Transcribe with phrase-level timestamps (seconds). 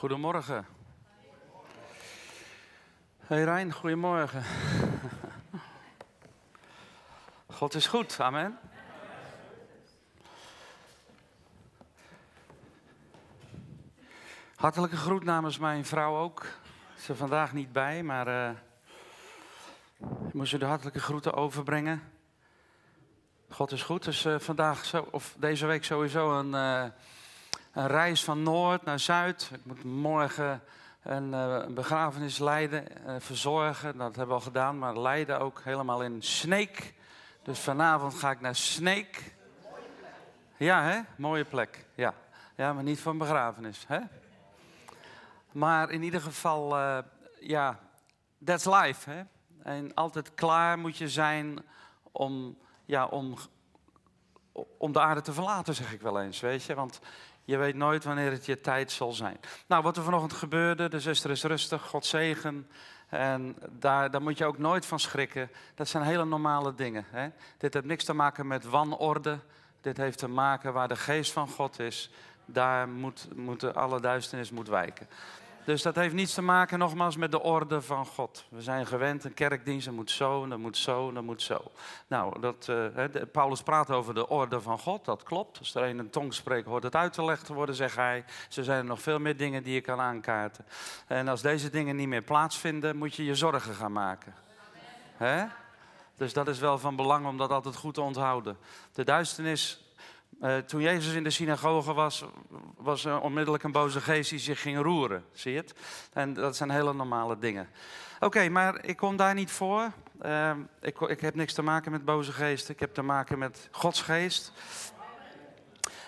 [0.00, 0.66] Goedemorgen.
[3.18, 4.42] Hey Rijn, goedemorgen.
[7.46, 8.58] God is goed, amen.
[14.54, 16.46] Hartelijke groet namens mijn vrouw ook.
[16.98, 18.50] Ze is vandaag niet bij, maar uh,
[20.26, 22.02] ik moest u de hartelijke groeten overbrengen.
[23.48, 24.04] God is goed.
[24.04, 26.84] Dus uh, vandaag, zo, of deze week sowieso een, uh,
[27.72, 29.50] een reis van noord naar zuid.
[29.54, 30.62] Ik moet morgen
[31.02, 32.86] een, een begrafenis leiden,
[33.18, 33.96] verzorgen.
[33.96, 36.94] Dat hebben we al gedaan, maar leiden ook helemaal in Sneek.
[37.42, 39.34] Dus vanavond ga ik naar Sneek.
[40.56, 41.00] Ja, hè?
[41.16, 41.86] Mooie plek.
[41.94, 42.14] Ja.
[42.56, 43.84] ja, maar niet voor een begrafenis.
[43.86, 43.98] Hè?
[45.52, 46.98] Maar in ieder geval, uh,
[47.40, 47.78] ja,
[48.44, 49.10] that's life.
[49.10, 49.22] Hè?
[49.62, 51.58] En altijd klaar moet je zijn
[52.12, 53.36] om, ja, om,
[54.78, 56.40] om de aarde te verlaten, zeg ik wel eens.
[56.40, 56.74] Weet je?
[56.74, 57.00] Want
[57.50, 59.40] je weet nooit wanneer het je tijd zal zijn.
[59.66, 62.70] Nou, wat er vanochtend gebeurde, de zuster is rustig, God zegen.
[63.08, 65.50] En daar, daar moet je ook nooit van schrikken.
[65.74, 67.04] Dat zijn hele normale dingen.
[67.10, 67.28] Hè?
[67.58, 69.38] Dit heeft niks te maken met wanorde.
[69.80, 72.10] Dit heeft te maken waar de geest van God is.
[72.44, 75.08] Daar moet, moet alle duisternis moet wijken.
[75.64, 78.44] Dus dat heeft niets te maken nogmaals met de orde van God.
[78.48, 81.62] We zijn gewend, een kerkdienst, dat moet zo, dat moet zo, dat moet zo.
[82.06, 85.58] Nou, dat, uh, Paulus praat over de orde van God, dat klopt.
[85.58, 88.24] Als er een tong spreekt, hoort het uitgelegd te worden, zegt hij.
[88.56, 90.64] Er zijn er nog veel meer dingen die je kan aankaarten.
[91.06, 94.34] En als deze dingen niet meer plaatsvinden, moet je je zorgen gaan maken.
[95.16, 95.44] Hè?
[96.16, 98.56] Dus dat is wel van belang om dat altijd goed te onthouden.
[98.92, 99.89] De duisternis
[100.42, 102.24] uh, toen Jezus in de synagoge was,
[102.76, 105.24] was er onmiddellijk een boze geest die zich ging roeren.
[105.32, 105.74] Zie je het?
[106.12, 107.68] En dat zijn hele normale dingen.
[108.20, 109.92] Oké, maar ik kom daar niet voor.
[110.22, 112.74] Uh, ik, ik, heb niks te maken met boze geesten.
[112.74, 114.52] Ik heb te maken met Gods geest.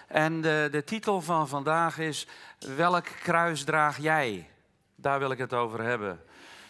[0.07, 2.27] En de, de titel van vandaag is:
[2.77, 4.49] Welk kruis draag jij?
[4.95, 6.21] Daar wil ik het over hebben.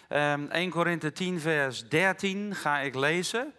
[0.09, 3.53] Um, 1 Korinthe 10, vers 13 ga ik lezen.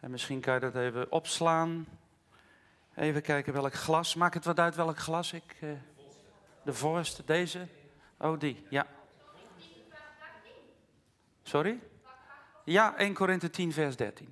[0.00, 1.86] En misschien kan je dat even opslaan.
[2.96, 4.14] Even kijken welk glas.
[4.14, 5.56] Maak het wat uit welk glas ik.
[5.60, 5.72] Uh,
[6.62, 7.68] de voorste, deze.
[8.18, 8.86] Oh, die, ja.
[11.42, 11.80] Sorry?
[12.64, 14.28] Ja, 1 Korinthe 10, vers 13.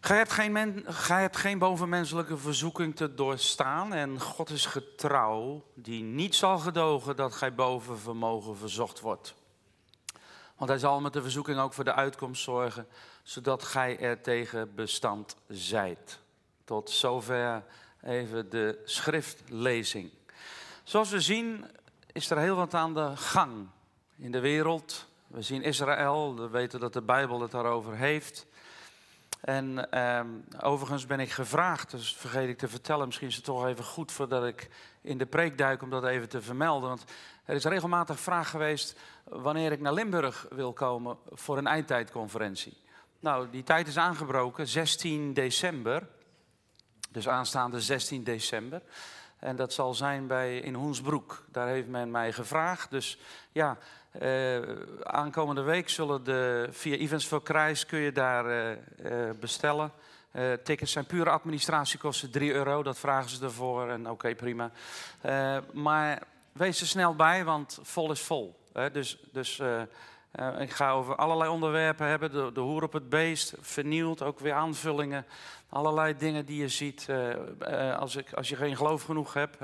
[0.00, 5.64] Gij hebt, geen men, gij hebt geen bovenmenselijke verzoeking te doorstaan en God is getrouw,
[5.74, 9.34] die niet zal gedogen dat gij boven vermogen verzocht wordt.
[10.56, 12.86] Want hij zal met de verzoeking ook voor de uitkomst zorgen,
[13.22, 16.18] zodat gij er tegen bestand zijt.
[16.64, 17.64] Tot zover
[18.02, 20.10] even de schriftlezing.
[20.84, 21.64] Zoals we zien
[22.12, 23.68] is er heel wat aan de gang
[24.16, 25.06] in de wereld.
[25.26, 28.46] We zien Israël, we weten dat de Bijbel het daarover heeft.
[29.46, 30.20] En eh,
[30.60, 34.12] overigens ben ik gevraagd, dus vergeet ik te vertellen, misschien is het toch even goed
[34.12, 34.68] voordat ik
[35.00, 36.88] in de preek duik om dat even te vermelden.
[36.88, 37.04] Want
[37.44, 42.76] er is regelmatig vraag geweest wanneer ik naar Limburg wil komen voor een eindtijdconferentie.
[43.20, 46.08] Nou, die tijd is aangebroken, 16 december.
[47.10, 48.82] Dus aanstaande 16 december.
[49.38, 51.44] En dat zal zijn bij, in Hoensbroek.
[51.52, 52.90] Daar heeft men mij gevraagd.
[52.90, 53.18] Dus
[53.52, 53.78] ja,
[54.20, 54.62] eh,
[55.02, 59.92] aankomende week zullen de, via Events for Christ kun je daar eh, eh, bestellen.
[60.64, 64.70] Tickets zijn pure administratiekosten, 3 euro, dat vragen ze ervoor en oké, prima.
[65.72, 66.22] Maar
[66.52, 68.58] wees er snel bij, want vol is vol.
[68.72, 68.90] Hè?
[68.90, 69.60] Dus, dus
[70.40, 74.40] uh, ik ga over allerlei onderwerpen hebben, de, de hoer op het beest, vernieuwd, ook
[74.40, 75.26] weer aanvullingen.
[75.68, 77.08] Allerlei dingen die je ziet
[77.98, 79.58] als, ik, als je geen geloof genoeg hebt,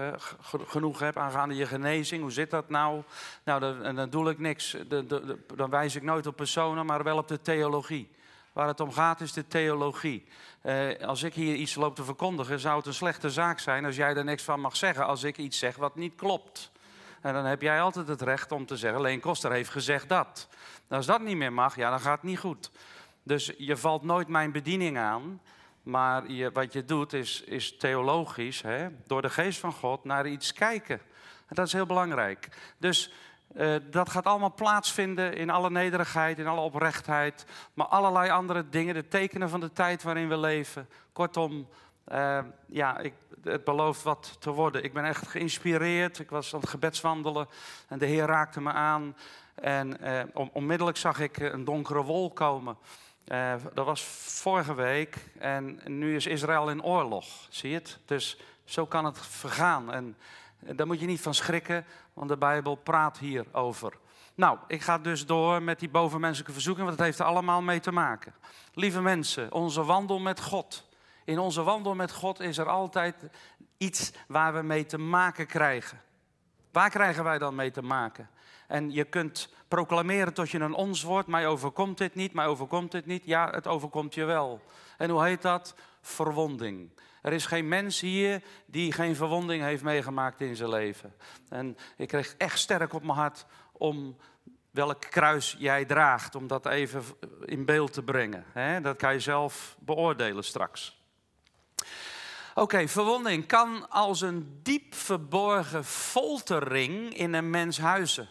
[0.67, 2.23] genoeg hebt aangaande je genezing.
[2.23, 3.03] Hoe zit dat nou?
[3.45, 4.77] Nou, dan, dan doe ik niks.
[4.89, 8.11] De, de, dan wijs ik nooit op personen, maar wel op de theologie.
[8.53, 10.25] Waar het om gaat is de theologie.
[10.61, 13.97] Eh, als ik hier iets loop te verkondigen, zou het een slechte zaak zijn als
[13.97, 16.71] jij er niks van mag zeggen als ik iets zeg wat niet klopt.
[17.23, 20.49] En dan heb jij altijd het recht om te zeggen, Leen Koster heeft gezegd dat.
[20.89, 22.71] als dat niet meer mag, ja, dan gaat het niet goed.
[23.23, 25.41] Dus je valt nooit mijn bediening aan,
[25.83, 30.27] maar je, wat je doet is, is theologisch, hè, door de geest van God, naar
[30.27, 31.01] iets kijken.
[31.47, 32.49] En dat is heel belangrijk.
[32.79, 33.13] Dus
[33.57, 38.95] uh, dat gaat allemaal plaatsvinden in alle nederigheid, in alle oprechtheid, maar allerlei andere dingen,
[38.95, 40.89] de tekenen van de tijd waarin we leven.
[41.13, 41.69] Kortom,
[42.09, 43.13] uh, ja, ik,
[43.43, 44.85] het belooft wat te worden.
[44.85, 46.19] Ik ben echt geïnspireerd.
[46.19, 47.49] Ik was aan het gebedswandelen
[47.89, 49.17] en de Heer raakte me aan.
[49.55, 49.99] En
[50.35, 52.77] on, onmiddellijk zag ik een donkere wol komen.
[53.75, 54.03] dat was
[54.43, 57.27] vorige week en nu is Israël in oorlog.
[57.49, 57.99] Zie je het?
[58.05, 59.93] Dus zo kan het vergaan.
[59.93, 60.17] En
[60.59, 63.93] daar moet je niet van schrikken, want de Bijbel praat hierover.
[64.35, 67.81] Nou, ik ga dus door met die bovenmenselijke verzoeking, want het heeft er allemaal mee
[67.81, 68.35] te maken.
[68.75, 70.91] Lieve mensen, onze wandel met God
[71.25, 73.15] In onze wandel met God is er altijd
[73.77, 76.01] iets waar we mee te maken krijgen.
[76.73, 78.31] Waar krijgen wij dan mee te maken?
[78.69, 82.91] En je kunt proclameren tot je een ons wordt, mij overkomt dit niet, mij overkomt
[82.91, 83.25] dit niet.
[83.25, 84.61] Ja, het overkomt je wel.
[84.99, 85.75] En hoe heet dat?
[86.01, 86.91] Verwonding.
[87.23, 91.15] Er is geen mens hier die geen verwonding heeft meegemaakt in zijn leven.
[91.49, 94.17] En ik kreeg echt sterk op mijn hart om
[94.71, 97.03] welk kruis jij draagt, om dat even
[97.45, 98.45] in beeld te brengen.
[98.83, 101.02] Dat kan je zelf beoordelen straks.
[102.55, 108.29] Oké, verwonding kan als een diep verborgen foltering in een mens huizen.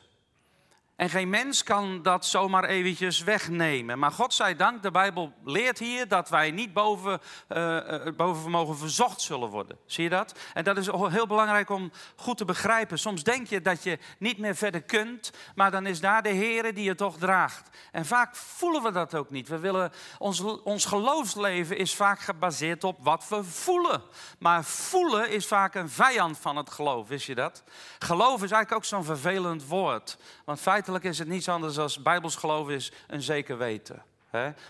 [1.02, 4.00] En geen mens kan dat zomaar eventjes wegnemen.
[4.00, 7.78] Maar God zij dank, de Bijbel leert hier dat wij niet boven, uh,
[8.18, 9.78] boven vermogen verzocht zullen worden.
[9.86, 10.40] Zie je dat?
[10.54, 13.00] En dat is heel belangrijk om goed te begrijpen.
[13.00, 16.74] Soms denk je dat je niet meer verder kunt, maar dan is daar de Heer
[16.74, 17.70] die je toch draagt.
[17.92, 19.48] En vaak voelen we dat ook niet.
[19.48, 24.02] We willen, ons, ons geloofsleven is vaak gebaseerd op wat we voelen.
[24.40, 27.64] Maar voelen is vaak een vijand van het geloof, wist je dat?
[28.00, 30.18] Geloof is eigenlijk ook zo'n vervelend woord.
[30.46, 34.04] Want feitelijk is het niets anders dan Bijbels geloof is een zeker weten.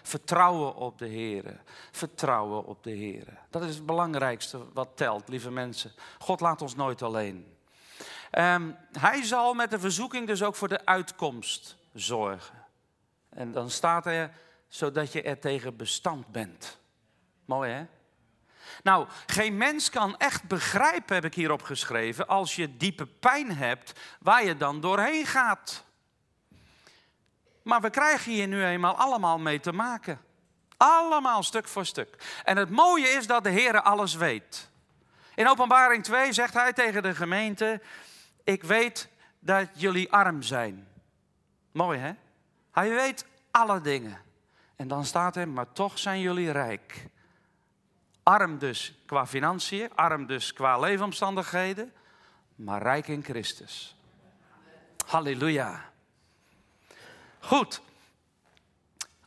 [0.02, 1.62] Vertrouwen op de Heer.
[1.92, 3.38] Vertrouwen op de Heer.
[3.50, 5.92] Dat is het belangrijkste wat telt, lieve mensen.
[6.20, 7.56] God laat ons nooit alleen.
[8.32, 12.66] Um, hij zal met de verzoeking dus ook voor de uitkomst zorgen.
[13.30, 14.32] En dan staat er,
[14.68, 16.80] zodat je er tegen bestand bent.
[17.46, 17.86] Mooi hè?
[18.84, 24.00] Nou, geen mens kan echt begrijpen, heb ik hierop geschreven, als je diepe pijn hebt,
[24.20, 25.84] waar je dan doorheen gaat.
[27.72, 30.22] Maar we krijgen hier nu eenmaal allemaal mee te maken.
[30.78, 32.42] Allemaal stuk voor stuk.
[32.44, 34.70] En het mooie is dat de Heer alles weet.
[35.36, 37.82] In Openbaring 2 zegt hij tegen de gemeente:
[38.44, 39.10] Ik weet
[39.40, 40.88] dat jullie arm zijn.
[41.72, 42.14] Mooi hè?
[42.72, 44.22] Hij weet alle dingen.
[44.76, 47.08] En dan staat er: Maar toch zijn jullie rijk.
[48.24, 51.94] Arm dus qua financiën, arm dus qua leefomstandigheden,
[52.56, 53.96] maar rijk in Christus.
[55.06, 55.91] Halleluja.
[57.42, 57.82] Goed.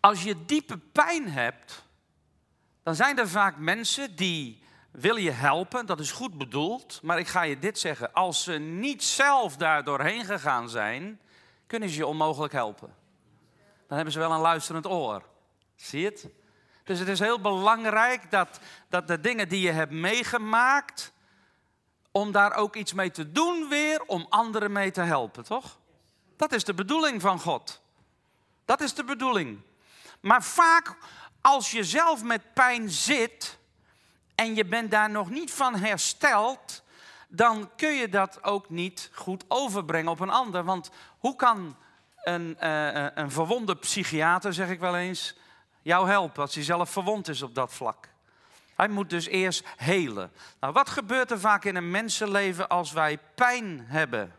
[0.01, 1.85] Als je diepe pijn hebt,
[2.83, 5.87] dan zijn er vaak mensen die willen je helpen.
[5.87, 7.03] Dat is goed bedoeld.
[7.03, 8.13] Maar ik ga je dit zeggen.
[8.13, 11.21] Als ze niet zelf daar doorheen gegaan zijn,
[11.67, 12.95] kunnen ze je onmogelijk helpen.
[13.87, 15.23] Dan hebben ze wel een luisterend oor.
[15.75, 16.29] Zie je het?
[16.85, 21.13] Dus het is heel belangrijk dat, dat de dingen die je hebt meegemaakt,
[22.11, 25.79] om daar ook iets mee te doen weer, om anderen mee te helpen, toch?
[26.37, 27.83] Dat is de bedoeling van God.
[28.65, 29.61] Dat is de bedoeling.
[30.21, 30.97] Maar vaak
[31.41, 33.59] als je zelf met pijn zit
[34.35, 36.83] en je bent daar nog niet van hersteld,
[37.29, 40.65] dan kun je dat ook niet goed overbrengen op een ander.
[40.65, 41.77] Want hoe kan
[42.17, 45.37] een, uh, een verwonde psychiater, zeg ik wel eens,
[45.83, 48.09] jou helpen als hij zelf verwond is op dat vlak?
[48.77, 50.33] Hij moet dus eerst helen.
[50.61, 54.35] Nou, wat gebeurt er vaak in een mensenleven als wij pijn hebben?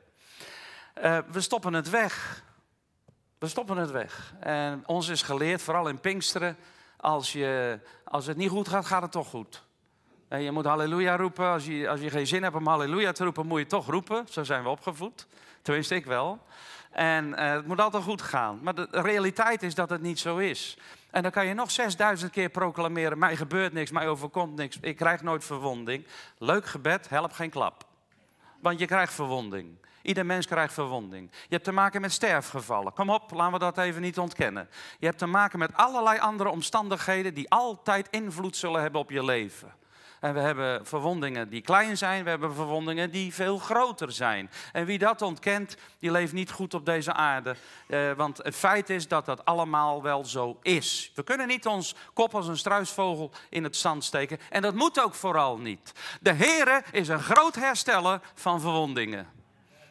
[1.04, 2.44] Uh, we stoppen het weg.
[3.45, 4.33] We stoppen het weg.
[4.39, 6.57] En ons is geleerd, vooral in Pinksteren,
[6.97, 9.63] als, je, als het niet goed gaat, gaat het toch goed.
[10.27, 11.45] En je moet halleluja roepen.
[11.45, 14.25] Als je, als je geen zin hebt om halleluja te roepen, moet je toch roepen.
[14.30, 15.27] Zo zijn we opgevoed.
[15.62, 16.39] Tenminste, ik wel.
[16.92, 18.59] En uh, het moet altijd goed gaan.
[18.62, 20.77] Maar de realiteit is dat het niet zo is.
[21.12, 24.95] En dan kan je nog 6000 keer proclameren: mij gebeurt niks, mij overkomt niks, ik
[24.95, 26.07] krijg nooit verwonding.
[26.37, 27.85] Leuk gebed, help geen klap.
[28.59, 29.78] Want je krijgt verwonding.
[30.06, 31.30] Ieder mens krijgt verwonding.
[31.31, 32.94] Je hebt te maken met sterfgevallen.
[32.94, 34.69] Kom op, laten we dat even niet ontkennen.
[35.00, 39.24] Je hebt te maken met allerlei andere omstandigheden die altijd invloed zullen hebben op je
[39.24, 39.74] leven.
[40.19, 44.50] En we hebben verwondingen die klein zijn, we hebben verwondingen die veel groter zijn.
[44.71, 47.56] En wie dat ontkent, die leeft niet goed op deze aarde.
[47.88, 51.12] Eh, want het feit is dat dat allemaal wel zo is.
[51.16, 54.40] We kunnen niet ons kop als een struisvogel in het zand steken.
[54.50, 55.92] En dat moet ook vooral niet.
[56.21, 59.44] De Heere is een groot hersteller van verwondingen.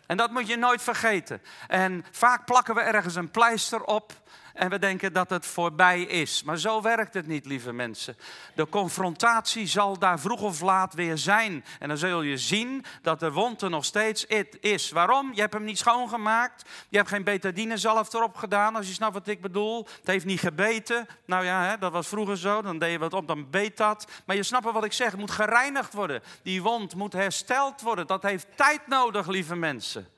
[0.07, 1.43] En dat moet je nooit vergeten.
[1.69, 4.13] En vaak plakken we ergens een pleister op
[4.55, 6.43] en we denken dat het voorbij is.
[6.43, 8.17] Maar zo werkt het niet, lieve mensen.
[8.55, 11.65] De confrontatie zal daar vroeg of laat weer zijn.
[11.79, 14.27] En dan zul je zien dat de wond er nog steeds
[14.61, 14.91] is.
[14.91, 15.31] Waarom?
[15.35, 16.69] Je hebt hem niet schoongemaakt.
[16.89, 19.87] Je hebt geen betadine zelf erop gedaan, als je snapt wat ik bedoel.
[19.97, 21.07] Het heeft niet gebeten.
[21.25, 22.63] Nou ja, hè, dat was vroeger zo.
[22.63, 24.07] Dan deed je wat op, dan beet dat.
[24.25, 25.11] Maar je snapt wat ik zeg.
[25.11, 26.23] Het moet gereinigd worden.
[26.43, 28.07] Die wond moet hersteld worden.
[28.07, 30.14] Dat heeft tijd nodig, lieve mensen.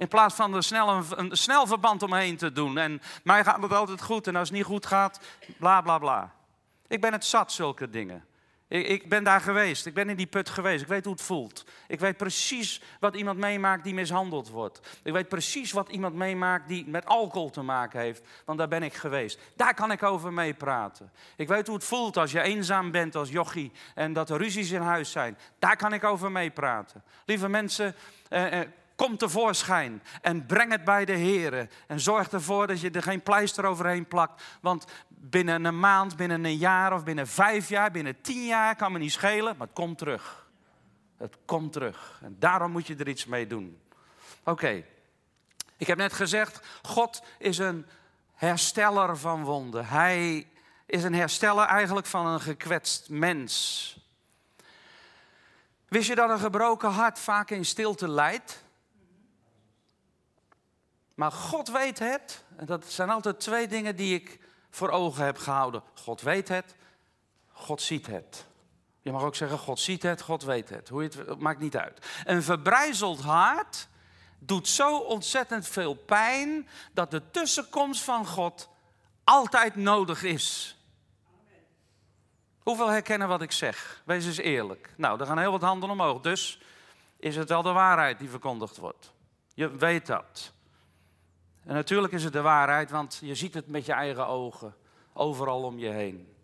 [0.00, 2.78] In plaats van er snel een, snel verband omheen te doen.
[2.78, 5.20] En mij gaat het altijd goed en als het niet goed gaat,
[5.58, 6.34] bla bla bla.
[6.88, 8.24] Ik ben het zat, zulke dingen.
[8.68, 9.86] Ik, ik, ben daar geweest.
[9.86, 10.82] Ik ben in die put geweest.
[10.82, 11.64] Ik weet hoe het voelt.
[11.88, 14.80] Ik weet precies wat iemand meemaakt die mishandeld wordt.
[15.02, 18.22] Ik weet precies wat iemand meemaakt die met alcohol te maken heeft.
[18.44, 19.38] Want daar ben ik geweest.
[19.56, 21.12] Daar kan ik over meepraten.
[21.36, 24.70] Ik weet hoe het voelt als je eenzaam bent als jochie en dat er ruzies
[24.70, 25.38] in huis zijn.
[25.58, 27.02] Daar kan ik over meepraten.
[27.24, 27.94] Lieve mensen,
[28.28, 28.68] eh, eh,
[29.00, 31.68] Kom tevoorschijn en breng het bij de Heer.
[31.86, 34.42] En zorg ervoor dat je er geen pleister overheen plakt.
[34.60, 38.92] Want binnen een maand, binnen een jaar of binnen vijf jaar, binnen tien jaar kan
[38.92, 40.48] me niet schelen, maar het komt terug.
[41.16, 42.20] Het komt terug.
[42.22, 43.80] En daarom moet je er iets mee doen.
[44.44, 44.84] Oké,
[45.76, 47.86] ik heb net gezegd, God is een
[48.34, 49.86] hersteller van wonden.
[49.86, 50.48] Hij
[50.86, 53.96] is een hersteller eigenlijk van een gekwetst mens.
[55.88, 58.68] Wist je dat een gebroken hart vaak in stilte lijdt?
[61.20, 62.44] Maar God weet het.
[62.56, 64.38] En dat zijn altijd twee dingen die ik
[64.70, 65.82] voor ogen heb gehouden.
[65.94, 66.74] God weet het,
[67.52, 68.46] God ziet het.
[69.00, 70.88] Je mag ook zeggen, God ziet het, God weet het.
[70.88, 72.06] Hoe je het maakt niet uit.
[72.24, 73.88] Een verbrijzeld hart
[74.38, 78.68] doet zo ontzettend veel pijn dat de tussenkomst van God
[79.24, 80.76] altijd nodig is.
[82.58, 84.02] Hoeveel herkennen wat ik zeg?
[84.04, 84.92] Wees eens eerlijk.
[84.96, 86.20] Nou, er gaan heel wat handen omhoog.
[86.20, 86.60] Dus
[87.16, 89.12] is het wel de waarheid die verkondigd wordt.
[89.54, 90.52] Je weet dat.
[91.64, 94.74] En natuurlijk is het de waarheid, want je ziet het met je eigen ogen,
[95.12, 96.34] overal om je heen.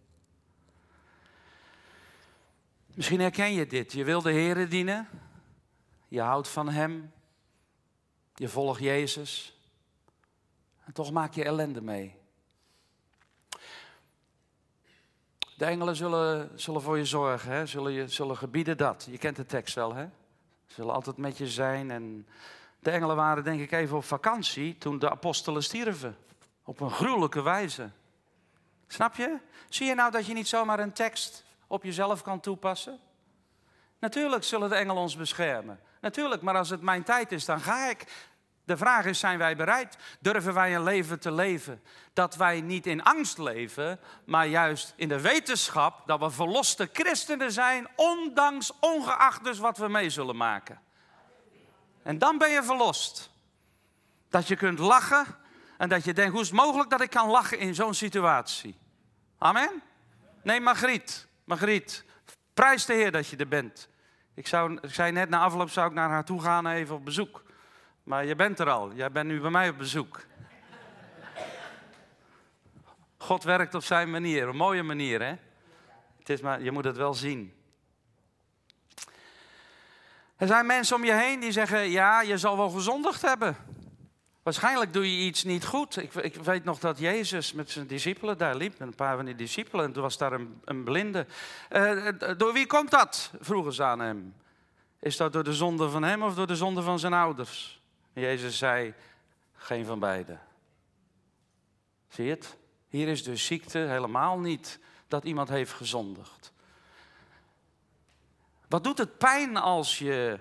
[2.95, 3.93] Misschien herken je dit.
[3.93, 5.09] Je wil de Heer dienen,
[6.09, 7.13] je houdt van Hem,
[8.35, 9.61] je volgt Jezus,
[10.85, 12.15] en toch maak je ellende mee.
[15.57, 17.67] De engelen zullen, zullen voor je zorgen, hè?
[17.67, 19.07] Zullen, je, zullen gebieden dat.
[19.11, 20.09] Je kent de tekst wel, hè?
[20.67, 22.27] Zullen altijd met je zijn en
[22.87, 26.16] de engelen waren denk ik even op vakantie toen de apostelen stierven.
[26.64, 27.90] Op een gruwelijke wijze.
[28.87, 29.38] Snap je?
[29.69, 32.99] Zie je nou dat je niet zomaar een tekst op jezelf kan toepassen?
[33.99, 35.81] Natuurlijk zullen de engelen ons beschermen.
[36.00, 38.05] Natuurlijk, maar als het mijn tijd is, dan ga ik.
[38.64, 39.97] De vraag is, zijn wij bereid?
[40.21, 45.09] Durven wij een leven te leven dat wij niet in angst leven, maar juist in
[45.09, 50.85] de wetenschap dat we verloste christenen zijn, ondanks, ongeacht dus wat we mee zullen maken.
[52.07, 53.31] En dan ben je verlost.
[54.29, 55.27] Dat je kunt lachen
[55.79, 58.79] en dat je denkt, hoe is het mogelijk dat ik kan lachen in zo'n situatie?
[59.39, 59.83] Amen?
[60.43, 62.05] Nee, Margriet, Margriet,
[62.55, 63.89] prijs de Heer dat je er bent.
[64.35, 67.05] Ik, zou, ik zei net na afloop zou ik naar haar toe gaan even op
[67.05, 67.43] bezoek.
[68.03, 70.27] Maar je bent er al, jij bent nu bij mij op bezoek.
[73.17, 75.35] God werkt op zijn manier, een mooie manier hè.
[76.19, 77.56] Het is maar, je moet het wel zien.
[80.37, 83.57] Er zijn mensen om je heen die zeggen, ja, je zal wel gezondigd hebben.
[84.43, 85.97] Waarschijnlijk doe je iets niet goed.
[85.97, 89.35] Ik, ik, weet nog dat Jezus met zijn discipelen daar liep, een paar van die
[89.35, 89.85] discipelen.
[89.85, 91.26] En toen was daar een, een blinde.
[91.71, 93.31] Uh, door wie komt dat?
[93.40, 94.35] vroegen ze aan hem.
[95.00, 97.83] Is dat door de zonde van hem of door de zonde van zijn ouders?
[98.12, 98.95] En Jezus zei,
[99.52, 100.38] geen van beide.
[102.09, 102.57] Zie je het?
[102.88, 104.78] Hier is de ziekte helemaal niet
[105.09, 106.52] dat iemand heeft gezondigd.
[108.69, 110.39] Wat doet het pijn als je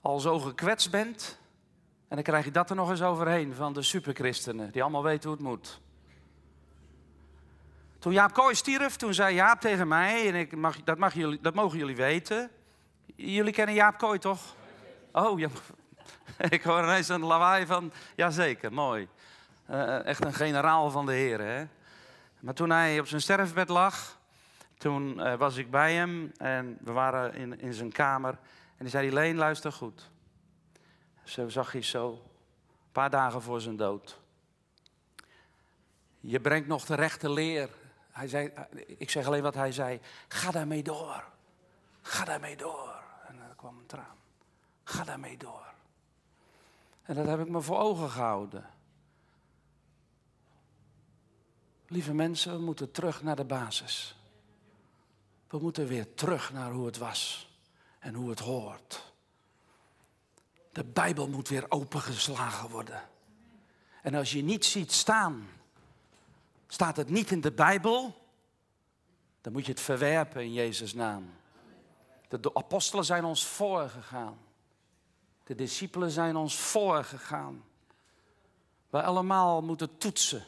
[0.00, 1.38] al zo gekwetst bent?
[2.08, 5.28] En dan krijg je dat er nog eens overheen van de superchristenen, die allemaal weten
[5.28, 5.80] hoe het moet.
[7.98, 11.40] Toen Jaap Kooi stierf, toen zei Jaap tegen mij, en ik mag, dat, mag jullie,
[11.40, 12.50] dat mogen jullie weten.
[13.16, 14.54] Jullie kennen Jaap Kooi toch?
[15.12, 15.48] Oh, ja.
[16.48, 19.08] ik hoor ineens een lawaai van, jazeker, mooi.
[19.70, 21.46] Uh, echt een generaal van de heren.
[21.46, 21.66] Hè?
[22.40, 24.18] Maar toen hij op zijn sterfbed lag,
[24.84, 28.30] toen uh, was ik bij hem en we waren in, in zijn kamer.
[28.30, 30.10] En hij zei, Leen, luister goed.
[31.22, 34.20] Zo zag hij zo, een paar dagen voor zijn dood.
[36.20, 37.68] Je brengt nog de rechte leer.
[38.10, 38.52] Hij zei,
[38.86, 40.00] ik zeg alleen wat hij zei.
[40.28, 41.24] Ga daarmee door.
[42.02, 43.02] Ga daarmee door.
[43.26, 44.18] En er kwam een traan.
[44.84, 45.72] Ga daarmee door.
[47.02, 48.70] En dat heb ik me voor ogen gehouden.
[51.86, 54.16] Lieve mensen, we moeten terug naar de basis.
[55.54, 57.48] We moeten weer terug naar hoe het was
[57.98, 59.12] en hoe het hoort.
[60.72, 63.02] De Bijbel moet weer opengeslagen worden.
[64.02, 65.48] En als je niet ziet staan,
[66.66, 68.26] staat het niet in de Bijbel,
[69.40, 71.32] dan moet je het verwerpen in Jezus' naam.
[72.28, 74.38] De apostelen zijn ons voorgegaan.
[75.44, 77.64] De discipelen zijn ons voorgegaan.
[78.90, 80.44] Wij allemaal moeten toetsen.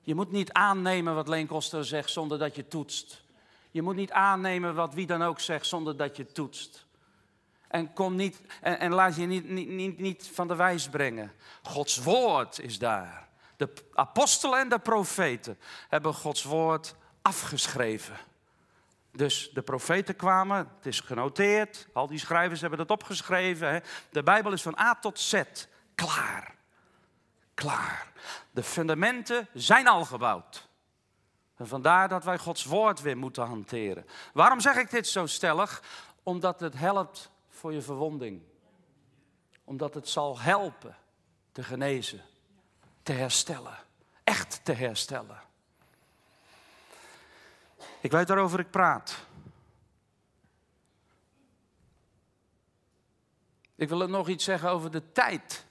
[0.00, 3.28] Je moet niet aannemen wat Leen Koster zegt zonder dat je toetst.
[3.70, 6.86] Je moet niet aannemen wat wie dan ook zegt zonder dat je toetst.
[7.68, 11.32] En, kom niet, en, laat je niet, niet, niet, niet van de wijs brengen.
[11.62, 13.28] Gods woord is daar.
[13.56, 15.58] De apostelen en de profeten
[15.88, 18.16] hebben Gods woord afgeschreven.
[19.12, 23.70] Dus de profeten kwamen, het is genoteerd, al die schrijvers hebben dat opgeschreven.
[23.72, 23.78] Hè.
[24.10, 25.42] De Bijbel is van A tot Z
[25.94, 26.54] klaar.
[27.54, 28.12] Klaar.
[28.50, 30.68] De fundamenten zijn al gebouwd.
[31.60, 34.06] En vandaar dat wij Gods woord weer moeten hanteren.
[34.32, 35.82] Waarom zeg ik dit zo stellig?
[36.22, 38.42] Omdat het helpt voor je verwonding.
[39.64, 40.96] Omdat het zal helpen
[41.52, 42.20] te genezen,
[43.02, 43.78] te herstellen.
[44.24, 45.40] Echt te herstellen.
[48.00, 49.16] Ik weet waarover ik praat.
[53.74, 55.66] Ik wil nog iets zeggen over de tijd.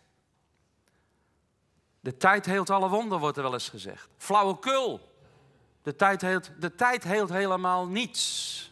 [2.00, 4.10] De tijd heelt alle wonden, wordt er wel eens gezegd.
[4.18, 5.09] Flauwekul.
[5.90, 8.72] De tijd heelt, de tijd heelt helemaal niets.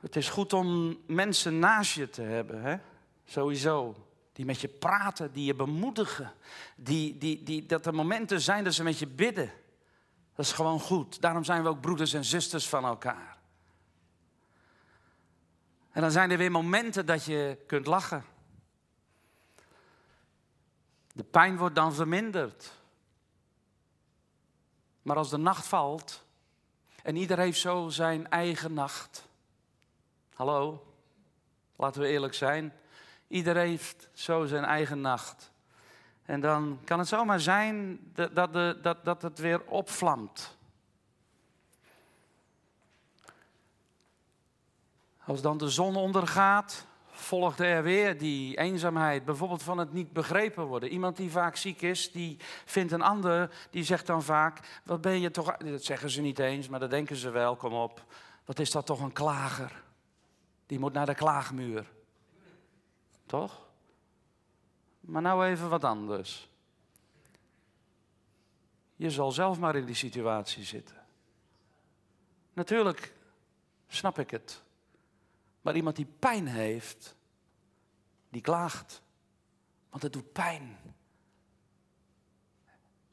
[0.00, 2.76] Het is goed om mensen naast je te hebben, hè?
[3.24, 4.06] sowieso.
[4.32, 6.32] Die met je praten, die je bemoedigen.
[6.76, 9.52] Die, die, die, dat er momenten zijn dat ze met je bidden.
[10.34, 11.20] Dat is gewoon goed.
[11.20, 13.38] Daarom zijn we ook broeders en zusters van elkaar.
[15.90, 18.24] En dan zijn er weer momenten dat je kunt lachen.
[21.12, 22.82] De pijn wordt dan verminderd.
[25.04, 26.24] Maar als de nacht valt
[27.02, 29.28] en ieder heeft zo zijn eigen nacht.
[30.34, 30.86] Hallo,
[31.76, 32.72] laten we eerlijk zijn.
[33.28, 35.50] Ieder heeft zo zijn eigen nacht.
[36.24, 40.56] En dan kan het zomaar zijn dat, dat, dat, dat het weer opvlamt.
[45.24, 49.24] Als dan de zon ondergaat, volgt er weer die eenzaamheid.
[49.24, 50.88] Bijvoorbeeld van het niet begrepen worden.
[50.88, 55.20] Iemand die vaak ziek is, die vindt een ander, die zegt dan vaak: Wat ben
[55.20, 55.56] je toch.
[55.56, 58.04] Dat zeggen ze niet eens, maar dat denken ze wel, kom op.
[58.44, 59.82] Wat is dat toch een klager?
[60.66, 61.92] Die moet naar de klaagmuur.
[63.26, 63.66] Toch?
[65.00, 66.48] Maar nou even wat anders.
[68.96, 70.96] Je zal zelf maar in die situatie zitten.
[72.52, 73.14] Natuurlijk
[73.88, 74.63] snap ik het.
[75.64, 77.16] Maar iemand die pijn heeft,
[78.28, 79.02] die klaagt.
[79.90, 80.76] Want het doet pijn.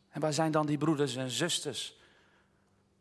[0.10, 2.00] En waar zijn dan die broeders en zusters?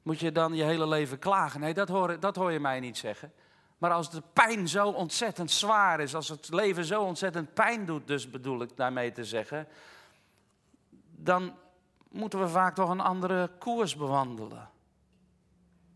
[0.03, 1.61] Moet je dan je hele leven klagen?
[1.61, 3.33] Nee, dat hoor, dat hoor je mij niet zeggen.
[3.79, 8.07] Maar als de pijn zo ontzettend zwaar is, als het leven zo ontzettend pijn doet,
[8.07, 9.69] dus bedoel ik daarmee te zeggen,
[11.11, 11.55] dan
[12.09, 14.71] moeten we vaak toch een andere koers bewandelen.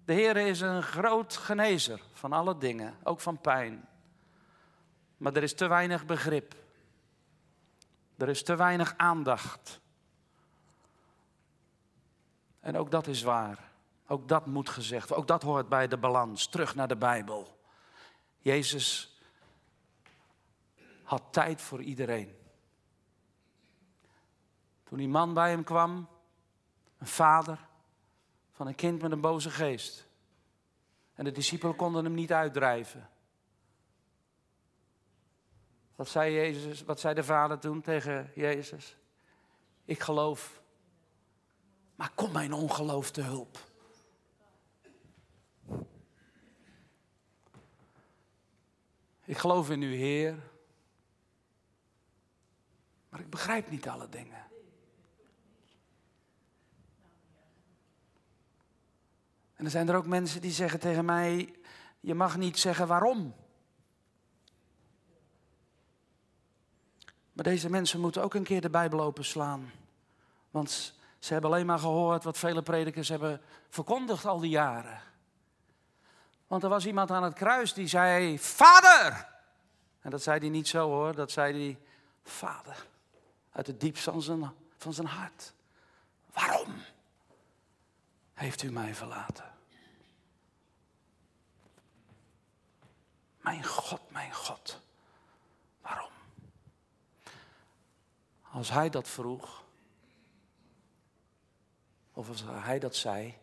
[0.04, 3.88] De Heer is een groot genezer van alle dingen, ook van pijn.
[5.16, 6.54] Maar er is te weinig begrip.
[8.16, 9.80] Er is te weinig aandacht.
[12.60, 13.72] En ook dat is waar.
[14.06, 15.12] Ook dat moet gezegd.
[15.12, 16.46] Ook dat hoort bij de balans.
[16.46, 17.58] Terug naar de Bijbel.
[18.38, 19.18] Jezus
[21.02, 22.36] had tijd voor iedereen.
[24.84, 26.08] Toen die man bij hem kwam,
[26.98, 27.58] een vader
[28.54, 30.06] van een kind met een boze geest.
[31.14, 33.10] En de discipelen konden hem niet uitdrijven.
[35.94, 38.96] Wat zei, Jezus, wat zei de vader toen tegen Jezus?
[39.84, 40.62] Ik geloof,
[41.94, 43.58] maar kom mijn ongeloof te hulp.
[49.24, 50.38] Ik geloof in u, Heer.
[53.08, 54.44] Maar ik begrijp niet alle dingen.
[59.64, 61.54] En dan zijn er ook mensen die zeggen tegen mij:
[62.00, 63.34] Je mag niet zeggen waarom.
[67.32, 69.72] Maar deze mensen moeten ook een keer de Bijbel openslaan.
[70.50, 75.00] Want ze hebben alleen maar gehoord wat vele predikers hebben verkondigd al die jaren.
[76.46, 79.28] Want er was iemand aan het kruis die zei: Vader!
[80.00, 81.78] En dat zei hij niet zo hoor, dat zei hij:
[82.22, 82.86] Vader.
[83.52, 85.52] Uit het diepst van zijn, van zijn hart.
[86.32, 86.74] Waarom
[88.34, 89.52] heeft u mij verlaten?
[93.44, 94.80] Mijn God, mijn God.
[95.80, 96.10] Waarom?
[98.50, 99.64] Als hij dat vroeg,
[102.12, 103.34] of als hij dat zei,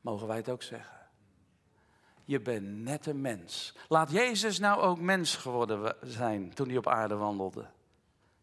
[0.00, 0.96] mogen wij het ook zeggen.
[2.24, 3.74] Je bent net een mens.
[3.88, 7.70] Laat Jezus nou ook mens geworden zijn toen hij op aarde wandelde.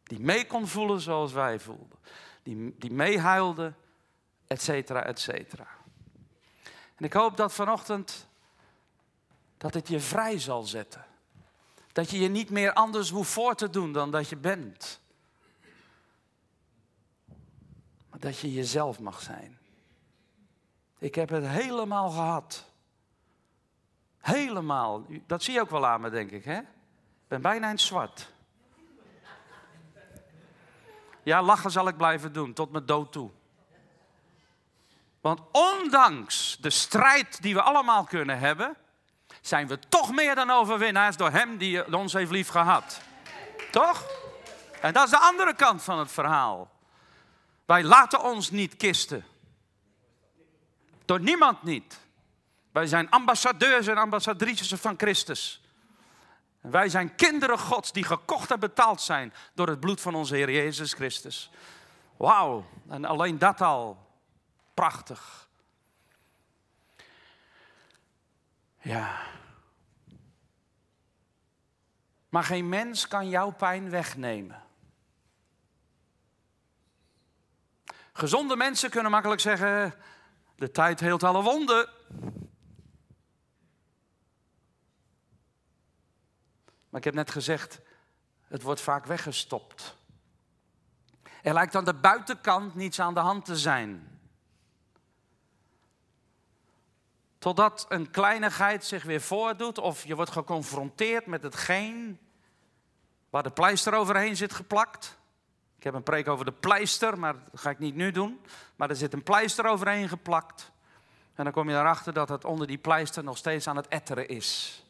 [0.04, 2.00] Die mee kon voelen zoals wij voelden.
[2.44, 3.74] Die, die meehuilde,
[4.48, 5.68] et cetera, et cetera.
[6.96, 8.29] En ik hoop dat vanochtend
[9.60, 11.06] dat het je vrij zal zetten.
[11.92, 15.02] Dat je je niet meer anders hoeft voor te doen dan dat je bent.
[18.10, 19.58] Maar dat je jezelf mag zijn.
[20.98, 22.66] Ik heb het helemaal gehad.
[24.20, 25.06] Helemaal.
[25.26, 26.44] Dat zie je ook wel aan me, denk ik.
[26.44, 26.58] Hè?
[26.58, 28.32] Ik ben bijna het zwart.
[31.24, 33.30] Ja, lachen zal ik blijven doen, tot mijn dood toe.
[35.22, 38.78] Want ondanks de strijd die we allemaal kunnen hebben,
[39.42, 43.02] zijn we toch meer dan overwinnaars door Hem die ons heeft lief gehad.
[43.72, 44.06] Toch?
[44.82, 46.72] En dat is de andere kant van het verhaal.
[47.66, 49.26] Wij laten ons niet kisten.
[51.06, 52.00] Door niemand niet.
[52.72, 55.62] Wij zijn ambassadeurs en ambassadrices van Christus.
[56.62, 60.52] wij zijn kinderen Gods die gekocht en betaald zijn door het bloed van onze Heer
[60.52, 61.52] Jezus Christus.
[62.18, 64.08] Wauw, en alleen dat al.
[64.74, 65.49] Prachtig.
[68.82, 69.28] Ja.
[72.30, 74.64] Maar geen mens kan jouw pijn wegnemen.
[78.14, 79.94] Gezonde mensen kunnen makkelijk zeggen:
[80.56, 81.90] de tijd heelt alle wonden.
[86.90, 87.82] Maar ik heb net gezegd,
[88.48, 89.98] het wordt vaak weggestopt.
[91.42, 94.19] Er lijkt aan de buitenkant niets aan de hand te zijn.
[97.40, 102.20] Totdat een kleinigheid zich weer voordoet of je wordt geconfronteerd met hetgeen
[103.30, 105.18] waar de pleister overheen zit geplakt.
[105.78, 108.42] Ik heb een preek over de pleister, maar dat ga ik niet nu doen.
[108.76, 110.72] Maar er zit een pleister overheen geplakt.
[111.36, 114.28] En dan kom je erachter dat het onder die pleister nog steeds aan het etteren
[114.28, 114.84] is.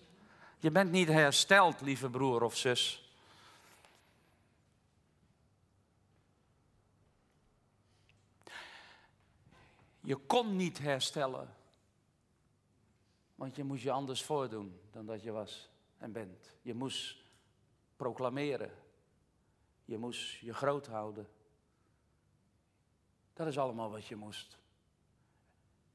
[0.58, 3.12] Je bent niet hersteld, lieve broer of zus.
[10.00, 11.58] Je kon niet herstellen.
[13.39, 16.58] Want je moest je anders voordoen dan dat je was en bent.
[16.62, 17.23] Je moest
[17.95, 18.71] proclameren.
[19.86, 21.28] Je moest je groot houden.
[23.34, 24.58] Dat is allemaal wat je moest.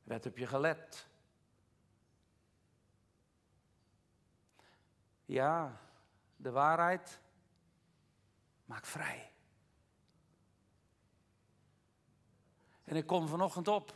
[0.02, 1.08] Werd op je gelet.
[5.24, 5.80] Ja,
[6.36, 7.20] de waarheid
[8.64, 9.32] maakt vrij.
[12.84, 13.94] En ik kom vanochtend op,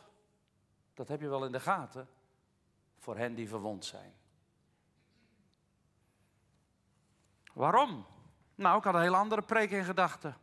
[0.95, 2.09] dat heb je wel in de gaten,
[3.09, 4.15] voor hen die verwond zijn.
[7.53, 8.07] Waarom?
[8.55, 10.37] Nou, ik had een hele andere preek in gedachten.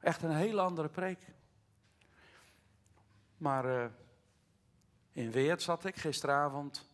[0.00, 1.18] Echt een hele andere preek.
[3.36, 3.86] Maar uh,
[5.12, 6.88] in Weert zat ik gisteravond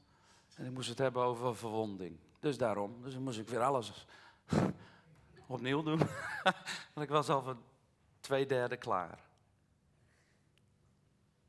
[0.55, 2.19] en ik moest het hebben over verwonding.
[2.41, 4.07] Dus daarom, dus dan moest ik weer alles
[5.47, 5.99] opnieuw doen.
[6.95, 7.63] Want ik was al van
[8.21, 9.19] twee derde klaar.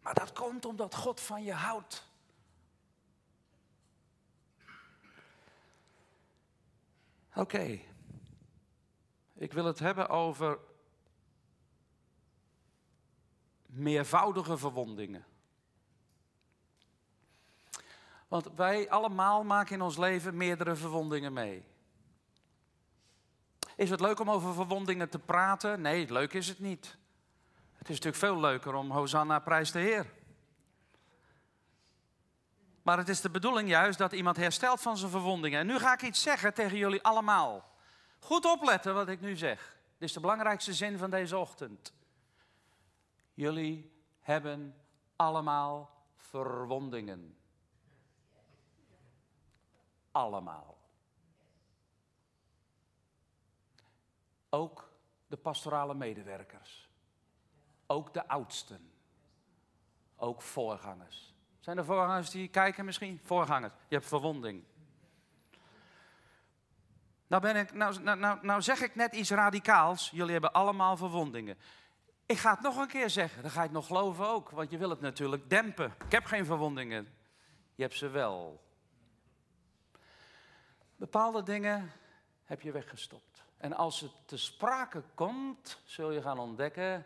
[0.01, 2.13] Maar dat komt omdat God van je houdt.
[7.35, 7.79] Oké,
[9.33, 10.59] ik wil het hebben over
[13.65, 15.25] meervoudige verwondingen.
[18.27, 21.65] Want wij allemaal maken in ons leven meerdere verwondingen mee.
[23.75, 25.81] Is het leuk om over verwondingen te praten?
[25.81, 26.97] Nee, leuk is het niet.
[27.77, 30.13] Het is natuurlijk veel leuker om Hosanna prijs de Heer.
[32.85, 35.59] Maar het is de bedoeling juist dat iemand herstelt van zijn verwondingen.
[35.59, 37.69] En nu ga ik iets zeggen tegen jullie allemaal.
[38.19, 39.77] Goed opletten wat ik nu zeg.
[39.97, 41.93] Dit is de belangrijkste zin van deze ochtend.
[43.33, 44.75] Jullie hebben
[45.15, 47.37] allemaal verwondingen.
[50.11, 50.77] Allemaal.
[54.49, 54.89] Ook
[55.27, 56.89] de pastorale medewerkers.
[57.85, 58.91] Ook de oudsten.
[60.15, 61.34] Ook voorgangers.
[61.65, 63.19] Zijn er voorgangers die kijken misschien?
[63.23, 63.73] Voorgangers.
[63.87, 64.63] Je hebt verwonding.
[67.27, 70.09] Nou, ben ik, nou, nou, nou, nou zeg ik net iets radicaals.
[70.09, 71.57] Jullie hebben allemaal verwondingen.
[72.25, 73.41] Ik ga het nog een keer zeggen.
[73.41, 74.49] Dan ga je het nog geloven ook.
[74.49, 75.95] Want je wil het natuurlijk dempen.
[76.05, 77.07] Ik heb geen verwondingen.
[77.75, 78.63] Je hebt ze wel.
[80.95, 81.91] Bepaalde dingen
[82.43, 83.43] heb je weggestopt.
[83.57, 87.05] En als het te sprake komt, zul je gaan ontdekken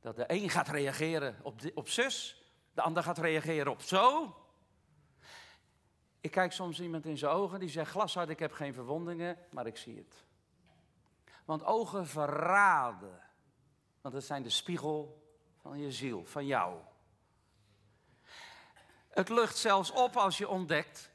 [0.00, 2.42] dat de een gaat reageren op, op zus,
[2.78, 4.34] de ander gaat reageren op zo.
[6.20, 9.66] Ik kijk soms iemand in zijn ogen die zegt: glashard, ik heb geen verwondingen, maar
[9.66, 10.24] ik zie het.
[11.44, 13.20] Want ogen verraden.
[14.00, 15.22] Want het zijn de spiegel
[15.60, 16.80] van je ziel, van jou.
[19.08, 21.10] Het lucht zelfs op als je ontdekt: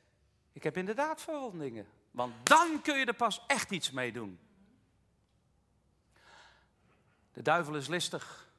[0.51, 1.87] ik heb inderdaad verwondingen.
[2.11, 4.39] Want dan kun je er pas echt iets mee doen.
[7.33, 8.51] De duivel is listig.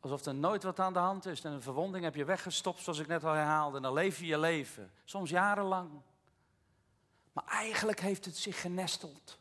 [0.00, 1.44] Alsof er nooit wat aan de hand is.
[1.44, 3.76] En een verwonding heb je weggestopt, zoals ik net al herhaalde.
[3.76, 4.92] En dan leef je je leven.
[5.04, 5.90] Soms jarenlang.
[7.32, 9.38] Maar eigenlijk heeft het zich genesteld.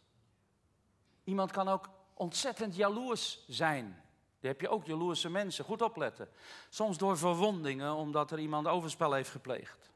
[1.24, 4.04] Iemand kan ook ontzettend jaloers zijn.
[4.40, 5.66] Die heb je ook, jaloerse mensen.
[5.66, 6.30] Goed opletten.
[6.70, 9.92] Soms door verwondingen, omdat er iemand overspel heeft gepleegd.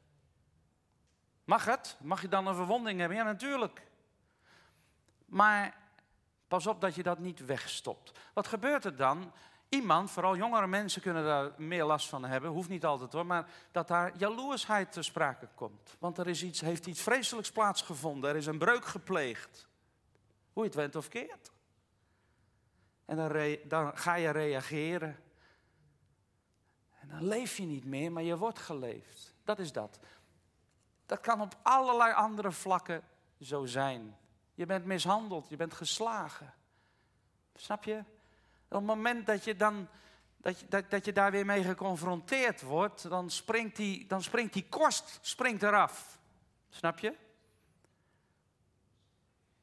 [1.44, 1.98] Mag het?
[2.02, 3.18] Mag je dan een verwonding hebben?
[3.18, 3.88] Ja, natuurlijk.
[5.26, 5.78] Maar
[6.48, 8.20] pas op dat je dat niet wegstopt.
[8.34, 9.32] Wat gebeurt er dan?
[9.74, 13.50] Iemand, vooral jongere mensen kunnen daar meer last van hebben, hoeft niet altijd hoor, maar
[13.72, 15.96] dat daar jaloersheid te sprake komt.
[16.00, 19.68] Want er is iets, heeft iets vreselijks plaatsgevonden, er is een breuk gepleegd.
[20.54, 21.52] Hoe je het went of keert.
[23.06, 25.18] En dan, dan ga je reageren.
[27.00, 29.36] En dan leef je niet meer, maar je wordt geleefd.
[29.44, 30.00] Dat is dat.
[31.06, 33.04] Dat kan op allerlei andere vlakken
[33.42, 34.18] zo zijn.
[34.54, 36.54] Je bent mishandeld, je bent geslagen.
[37.56, 38.04] Snap je?
[38.74, 39.88] Op het moment dat je, dan,
[40.38, 44.54] dat je, dat, dat je daar weer mee geconfronteerd wordt, dan springt die, dan springt
[44.54, 46.18] die korst springt eraf.
[46.70, 47.16] Snap je?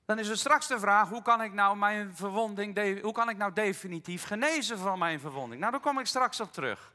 [0.05, 3.37] Dan is er straks de vraag, hoe kan ik nou mijn verwonding, hoe kan ik
[3.37, 5.61] nou definitief genezen van mijn verwonding?
[5.61, 6.95] Nou, daar kom ik straks op terug.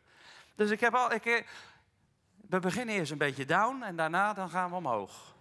[0.56, 1.46] Dus ik heb al, ik,
[2.36, 5.35] we beginnen eerst een beetje down en daarna dan gaan we omhoog.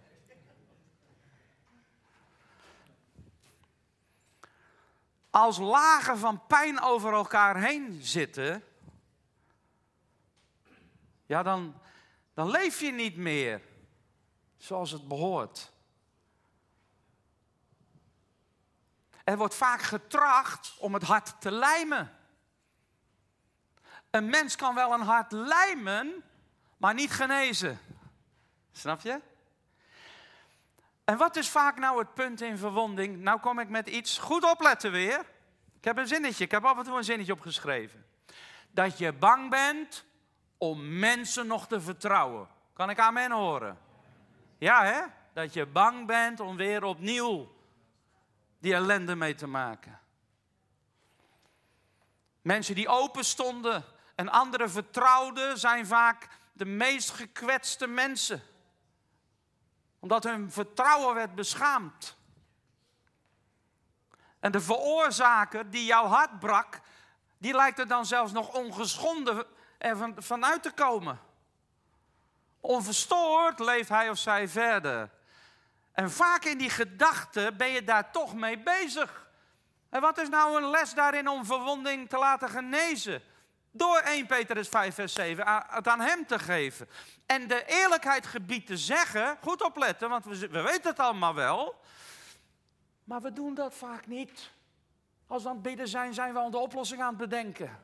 [5.35, 8.63] Als lagen van pijn over elkaar heen zitten,
[11.25, 11.81] ja, dan,
[12.33, 13.61] dan leef je niet meer
[14.57, 15.71] zoals het behoort.
[19.23, 22.17] Er wordt vaak getracht om het hart te lijmen.
[24.09, 26.23] Een mens kan wel een hart lijmen,
[26.77, 27.79] maar niet genezen.
[28.71, 29.21] Snap je?
[31.05, 33.17] En wat is vaak nou het punt in verwonding?
[33.17, 35.19] Nou kom ik met iets, goed opletten weer.
[35.77, 38.05] Ik heb een zinnetje, ik heb af en toe een zinnetje opgeschreven.
[38.71, 40.05] Dat je bang bent
[40.57, 42.47] om mensen nog te vertrouwen.
[42.73, 43.77] Kan ik amen horen?
[44.57, 45.01] Ja hè?
[45.33, 47.55] Dat je bang bent om weer opnieuw
[48.59, 49.99] die ellende mee te maken.
[52.41, 53.83] Mensen die open stonden
[54.15, 58.41] en anderen vertrouwden, zijn vaak de meest gekwetste mensen.
[60.05, 62.17] Omdat hun vertrouwen werd beschaamd.
[64.39, 66.79] En de veroorzaker die jouw hart brak,
[67.37, 69.45] die lijkt er dan zelfs nog ongeschonden
[69.77, 71.19] ervan vanuit te komen.
[72.59, 75.09] Onverstoord leeft hij of zij verder.
[75.91, 79.27] En vaak in die gedachten ben je daar toch mee bezig.
[79.89, 83.23] En wat is nou een les daarin om verwonding te laten genezen?
[83.71, 86.89] Door 1 Petrus 5, vers 7 het aan hem te geven.
[87.25, 91.75] En de eerlijkheid gebied te zeggen, goed opletten, want we, we weten het allemaal wel.
[93.03, 94.51] Maar we doen dat vaak niet.
[95.27, 97.79] Als we aan het bidden zijn, zijn we al de oplossing aan het bedenken.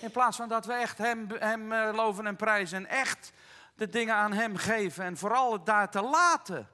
[0.00, 3.32] In plaats van dat we echt hem, hem eh, loven en prijzen en echt
[3.74, 6.68] de dingen aan hem geven en vooral het daar te laten.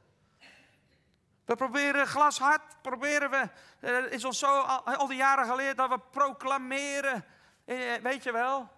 [1.45, 3.49] We proberen glashard, proberen we,
[3.81, 7.25] eh, is ons zo al, al die jaren geleerd dat we proclameren,
[7.65, 8.69] eh, weet je wel.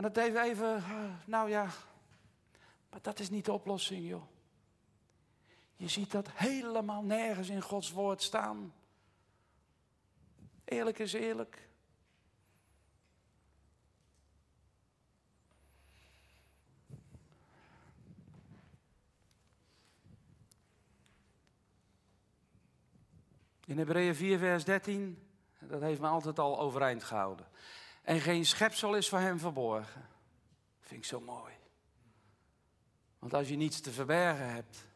[0.00, 1.68] En dat even, even, eh, nou ja,
[2.90, 4.22] maar dat is niet de oplossing, joh.
[5.76, 8.74] Je ziet dat helemaal nergens in Gods woord staan.
[10.64, 11.68] Eerlijk is eerlijk.
[23.64, 27.46] In Hebreeën 4, vers 13, dat heeft me altijd al overeind gehouden.
[28.02, 30.08] En geen schepsel is voor hem verborgen.
[30.80, 31.54] Vind ik zo mooi.
[33.18, 34.86] Want als je niets te verbergen hebt,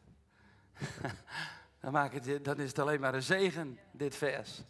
[1.81, 4.61] dan, het, dan is het alleen maar een zegen, dit vers.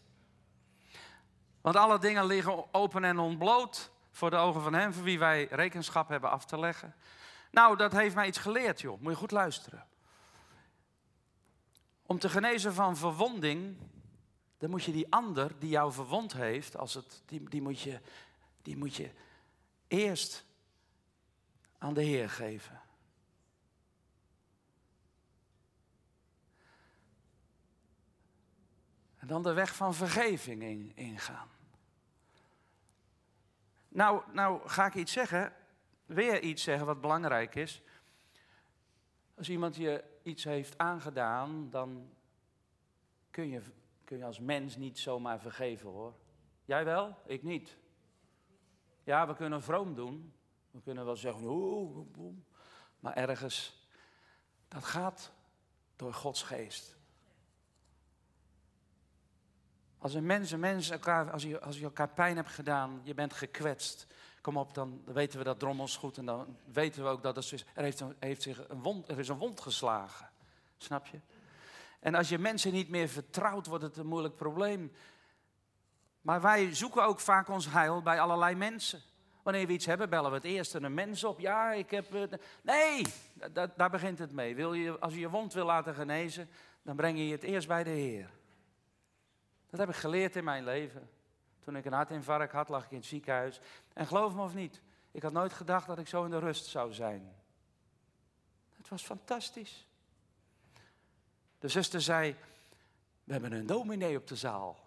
[1.61, 5.47] Want alle dingen liggen open en ontbloot voor de ogen van hem, voor wie wij
[5.49, 6.95] rekenschap hebben af te leggen.
[7.51, 9.01] Nou, dat heeft mij iets geleerd, joh.
[9.01, 9.87] Moet je goed luisteren.
[12.05, 13.77] Om te genezen van verwonding
[14.57, 17.99] dan moet je die ander die jou verwond heeft, als het, die, moet je,
[18.65, 19.11] die moet je
[19.87, 20.45] eerst
[21.77, 22.81] aan de Heer geven.
[29.17, 31.49] En dan de weg van vergeving ingaan.
[33.87, 35.53] Nou, nou ga ik iets zeggen,
[36.05, 37.81] weer iets zeggen wat belangrijk is.
[39.35, 42.09] Als iemand je iets heeft aangedaan, dan
[43.29, 43.61] kun je
[44.03, 46.13] kun je als mens niet zomaar vergeven hoor.
[46.65, 47.77] Jij wel, ik niet.
[49.05, 50.33] Ja, we kunnen vroom doen.
[50.71, 52.07] We kunnen wel zeggen, oeh,
[52.99, 53.87] maar ergens,
[54.67, 55.31] dat gaat
[55.95, 56.95] door Gods geest.
[59.97, 63.13] Als een mens, een mens elkaar, als je, als je elkaar pijn hebt gedaan, je
[63.13, 64.07] bent gekwetst,
[64.41, 67.63] kom op, dan weten we dat drommels goed en dan weten we ook dat er,
[67.73, 70.29] heeft, heeft zich een wond, er is een wond geslagen.
[70.77, 71.19] Snap je?
[71.99, 74.91] En als je mensen niet meer vertrouwt, wordt het een moeilijk probleem.
[76.25, 79.01] Maar wij zoeken ook vaak ons heil bij allerlei mensen.
[79.43, 81.39] Wanneer we iets hebben, bellen we het eerst een mens op.
[81.39, 82.29] Ja, ik heb.
[82.61, 83.05] Nee,
[83.75, 84.55] daar begint het mee.
[84.55, 86.49] Wil je, als je je wond wil laten genezen,
[86.81, 88.29] dan breng je het eerst bij de Heer.
[89.69, 91.09] Dat heb ik geleerd in mijn leven.
[91.59, 93.59] Toen ik een hartinfarct had, lag ik in het ziekenhuis.
[93.93, 96.65] En geloof me of niet, ik had nooit gedacht dat ik zo in de rust
[96.65, 97.35] zou zijn.
[98.77, 99.87] Het was fantastisch.
[101.59, 102.35] De zuster zei,
[103.23, 104.83] we hebben een dominee op de zaal.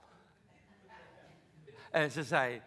[1.99, 2.63] En ze zei,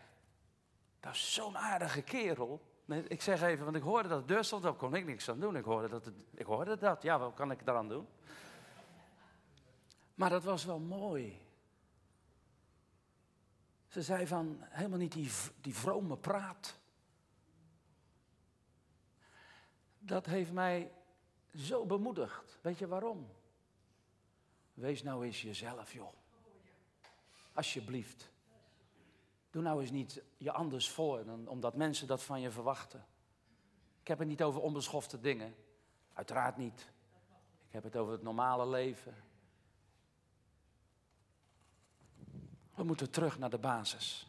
[1.00, 2.62] dat is zo'n aardige kerel.
[3.08, 5.56] Ik zeg even, want ik hoorde dat stond, daar kon ik niks aan doen.
[5.56, 8.08] Ik hoorde dat, het, ik hoorde dat, ja, wat kan ik daaraan doen?
[10.16, 11.42] Maar dat was wel mooi.
[13.88, 16.78] Ze zei van, helemaal niet die, die vrome praat.
[20.00, 20.92] Dat heeft mij
[21.56, 22.58] zo bemoedigd.
[22.62, 23.30] Weet je waarom?
[24.74, 26.14] Wees nou eens jezelf, joh.
[27.54, 28.31] Alsjeblieft.
[29.52, 33.06] Doe nou eens niet je anders voor, omdat mensen dat van je verwachten.
[34.02, 35.56] Ik heb het niet over onbeschofte dingen.
[36.14, 36.92] Uiteraard niet.
[37.68, 39.16] Ik heb het over het normale leven.
[42.76, 44.28] We moeten terug naar de basis.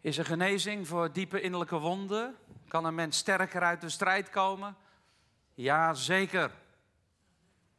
[0.00, 2.36] Is er genezing voor diepe innerlijke wonden?
[2.68, 4.76] Kan een mens sterker uit de strijd komen?
[5.54, 6.52] Ja, zeker.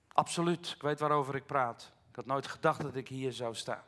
[0.08, 0.72] Absoluut.
[0.76, 1.92] Ik weet waarover ik praat.
[2.10, 3.84] Ik had nooit gedacht dat ik hier zou staan.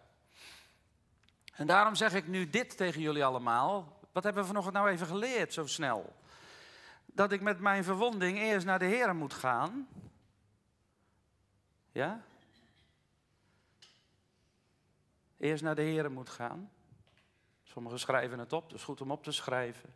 [1.53, 3.99] En daarom zeg ik nu dit tegen jullie allemaal.
[4.12, 6.15] Wat hebben we vanochtend nou even geleerd zo snel?
[7.05, 9.88] Dat ik met mijn verwonding eerst naar de Heer moet gaan.
[11.91, 12.23] Ja?
[15.38, 16.71] Eerst naar de Heer moet gaan.
[17.63, 19.93] Sommigen schrijven het op, dus goed om op te schrijven.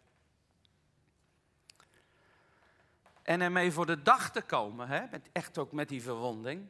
[3.22, 6.70] En ermee voor de dag te komen, hè, met, echt ook met die verwonding.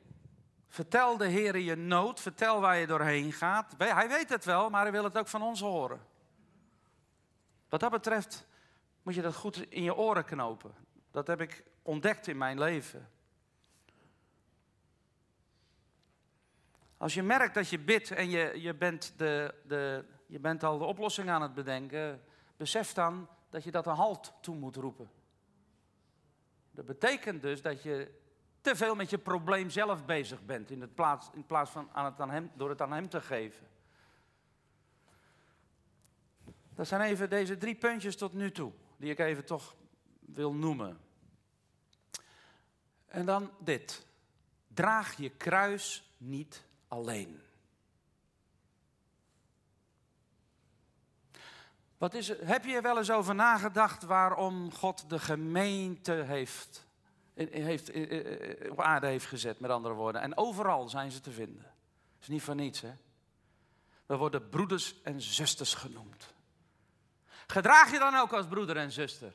[0.76, 3.76] Vertel de Heer je nood, vertel waar je doorheen gaat.
[3.78, 6.00] Hij weet het wel, maar hij wil het ook van ons horen.
[7.70, 8.48] Wat dat betreft
[9.04, 10.74] moet je dat goed in je oren knopen.
[11.12, 13.10] Dat heb ik ontdekt in mijn leven.
[16.98, 20.78] Als je merkt dat je bidt en je, je, bent, de, de, je bent al
[20.78, 22.24] de oplossing aan het bedenken,
[22.58, 25.10] besef dan dat je dat een halt toe moet roepen.
[26.72, 28.24] Dat betekent dus dat je
[28.66, 32.06] te veel met je probleem zelf bezig bent in, het plaats, in plaats van aan
[32.06, 33.68] het aan hem, door het aan hem te geven.
[36.76, 39.76] Dat zijn even deze drie puntjes tot nu toe, die ik even toch
[40.20, 41.00] wil noemen.
[43.06, 44.06] En dan dit.
[44.68, 47.42] Draag je kruis niet alleen.
[51.98, 56.86] Wat is heb je er wel eens over nagedacht waarom God de gemeente heeft,
[57.36, 57.92] heeft,
[58.70, 60.22] op aarde heeft gezet, met andere woorden?
[60.22, 61.62] En overal zijn ze te vinden.
[61.62, 62.94] Dat is niet voor niets, hè?
[64.06, 66.34] We worden broeders en zusters genoemd.
[67.48, 69.34] Gedraag je dan ook als broeder en zuster?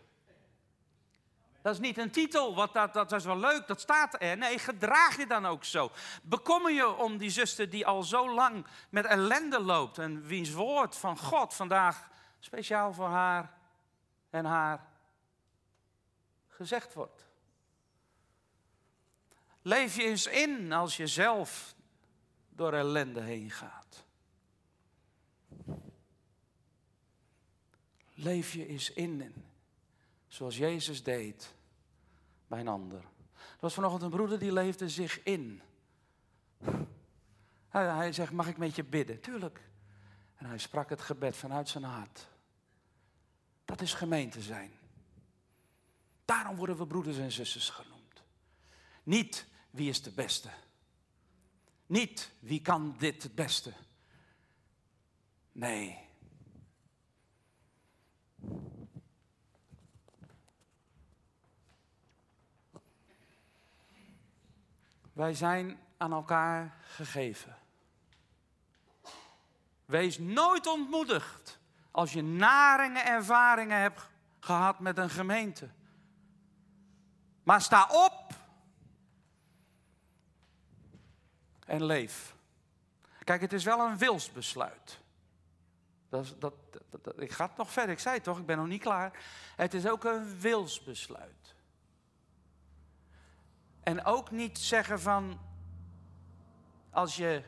[1.62, 4.36] Dat is niet een titel, wat dat, dat is wel leuk, dat staat er.
[4.36, 5.90] Nee, gedraag je dan ook zo.
[6.22, 10.96] Bekommer je om die zuster die al zo lang met ellende loopt en wiens woord
[10.96, 12.08] van God vandaag
[12.38, 13.58] speciaal voor haar
[14.30, 14.86] en haar
[16.48, 17.29] gezegd wordt.
[19.62, 21.74] Leef je eens in als je zelf
[22.48, 24.04] door ellende heen gaat.
[28.14, 29.44] Leef je eens in,
[30.28, 31.54] zoals Jezus deed
[32.46, 32.98] bij een ander.
[33.34, 35.62] Er was vanochtend een broeder die leefde zich in.
[37.68, 39.20] Hij, zegt, mag ik met je bidden?
[39.20, 39.60] Tuurlijk.
[40.36, 42.28] En hij sprak het gebed vanuit zijn hart.
[43.64, 44.72] Dat is gemeente zijn.
[46.24, 48.22] Daarom worden we broeders en zusters genoemd.
[49.02, 50.48] Niet wie is de beste.
[51.86, 53.72] Niet wie kan dit het beste.
[55.52, 55.98] Nee.
[65.12, 67.56] Wij zijn aan elkaar gegeven.
[69.84, 71.58] Wees nooit ontmoedigd
[71.90, 74.08] als je naringen ervaringen hebt
[74.40, 75.68] gehad met een gemeente.
[77.42, 78.19] Maar sta op
[81.70, 82.34] en leef.
[83.24, 84.98] Kijk, het is wel een wilsbesluit.
[86.08, 86.54] Dat, dat,
[87.16, 89.22] ik ga nog verder, ik zei het toch, ik ben nog niet klaar.
[89.56, 91.54] Het is ook een wilsbesluit.
[93.82, 95.40] En ook niet zeggen van,
[96.90, 97.42] als je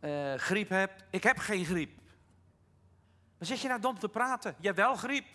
[0.00, 2.00] uh, griep hebt, ik heb geen griep.
[3.38, 4.56] Dan zit je nou dom te praten.
[4.60, 5.26] Je wel griep.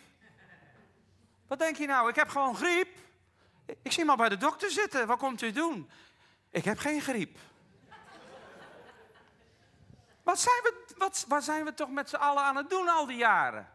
[1.48, 2.10] Wat denk je nou?
[2.10, 2.90] Ik heb gewoon griep.
[3.82, 5.08] Ik zie maar bij de dokter zitten.
[5.08, 5.90] Wat komt u doen?
[6.50, 7.38] Ik heb geen griep.
[10.24, 13.06] Wat zijn we, wat, wat zijn we toch met z'n allen aan het doen al
[13.06, 13.70] die jaren?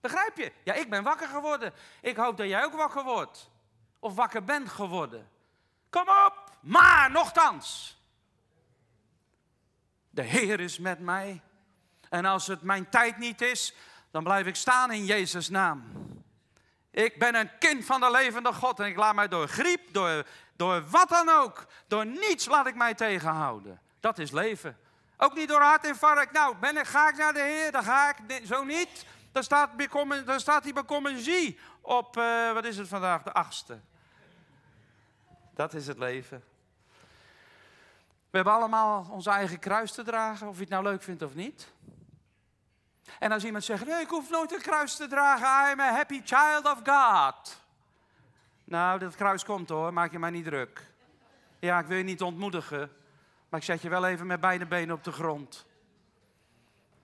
[0.00, 0.52] Begrijp je?
[0.64, 1.72] Ja, ik ben wakker geworden.
[2.00, 3.50] Ik hoop dat jij ook wakker wordt.
[3.98, 5.30] Of wakker bent geworden.
[5.90, 7.96] Kom op, maar nochtans.
[10.10, 11.42] De Heer is met mij.
[12.08, 13.74] En als het mijn tijd niet is,
[14.10, 15.84] dan blijf ik staan in Jezus' naam.
[16.90, 20.26] Ik ben een kind van de levende God en ik laat mij door griep, door,
[20.56, 23.80] door wat dan ook, door niets laat ik mij tegenhouden.
[24.00, 24.78] Dat is leven.
[25.16, 26.32] Ook niet door hartinfarct.
[26.32, 29.06] Nou, ben ik, ga ik naar de Heer, dan ga ik zo niet.
[29.32, 29.70] Dan staat,
[30.24, 33.80] dan staat hij bij zie op, uh, wat is het vandaag, de achtste.
[35.54, 36.44] Dat is het leven.
[38.30, 41.34] We hebben allemaal onze eigen kruis te dragen, of je het nou leuk vindt of
[41.34, 41.72] niet.
[43.18, 46.22] En als iemand zegt, nee, ik hoef nooit een kruis te dragen, I'm a happy
[46.24, 47.60] child of God.
[48.64, 50.86] Nou, dat kruis komt hoor, maak je mij niet druk.
[51.58, 52.92] Ja, ik wil je niet ontmoedigen,
[53.48, 55.66] maar ik zet je wel even met beide benen op de grond.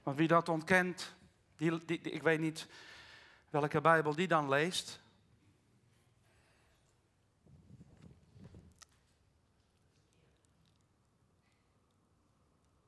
[0.02, 1.14] Want wie dat ontkent,
[1.56, 2.68] die, die, ik weet niet
[3.50, 5.00] welke Bijbel die dan leest.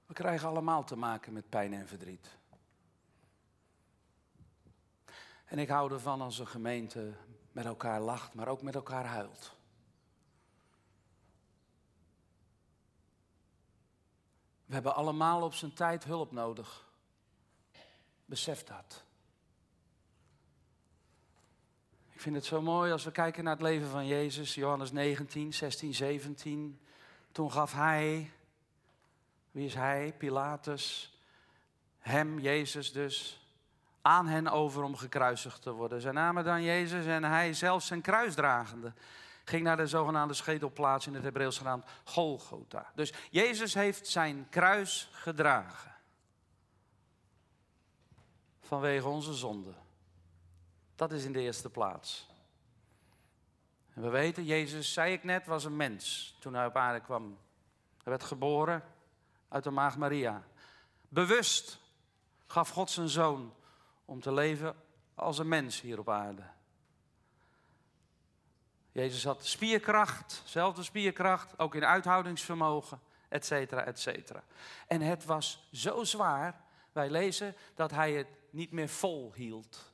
[0.06, 2.36] We krijgen allemaal te maken met pijn en verdriet.
[5.44, 7.14] En ik hou ervan als een gemeente
[7.52, 9.56] met elkaar lacht, maar ook met elkaar huilt.
[14.74, 16.84] We hebben allemaal op zijn tijd hulp nodig.
[18.24, 19.04] Besef dat.
[22.12, 25.52] Ik vind het zo mooi als we kijken naar het leven van Jezus, Johannes 19,
[25.52, 26.80] 16, 17.
[27.32, 28.30] Toen gaf hij,
[29.50, 30.14] wie is hij?
[30.18, 31.14] Pilatus,
[31.98, 33.46] hem, Jezus dus,
[34.02, 36.00] aan hen over om gekruisigd te worden.
[36.00, 38.92] Zij namen dan Jezus en hij zelfs zijn kruisdragende
[39.44, 42.92] ging naar de zogenaamde schedelplaats in het Hebreeuws genaamd Golgotha.
[42.94, 45.92] Dus Jezus heeft zijn kruis gedragen.
[48.60, 49.72] Vanwege onze zonde.
[50.94, 52.28] Dat is in de eerste plaats.
[53.94, 57.38] En we weten, Jezus, zei ik net, was een mens toen hij op aarde kwam.
[58.02, 58.82] Hij werd geboren
[59.48, 60.44] uit de maag Maria.
[61.08, 61.78] Bewust
[62.46, 63.54] gaf God zijn zoon
[64.04, 64.76] om te leven
[65.14, 66.42] als een mens hier op aarde.
[68.94, 74.42] Jezus had spierkracht, zelfde spierkracht, ook in uithoudingsvermogen, et cetera, et cetera.
[74.86, 76.60] En het was zo zwaar,
[76.92, 79.92] wij lezen, dat hij het niet meer vol hield.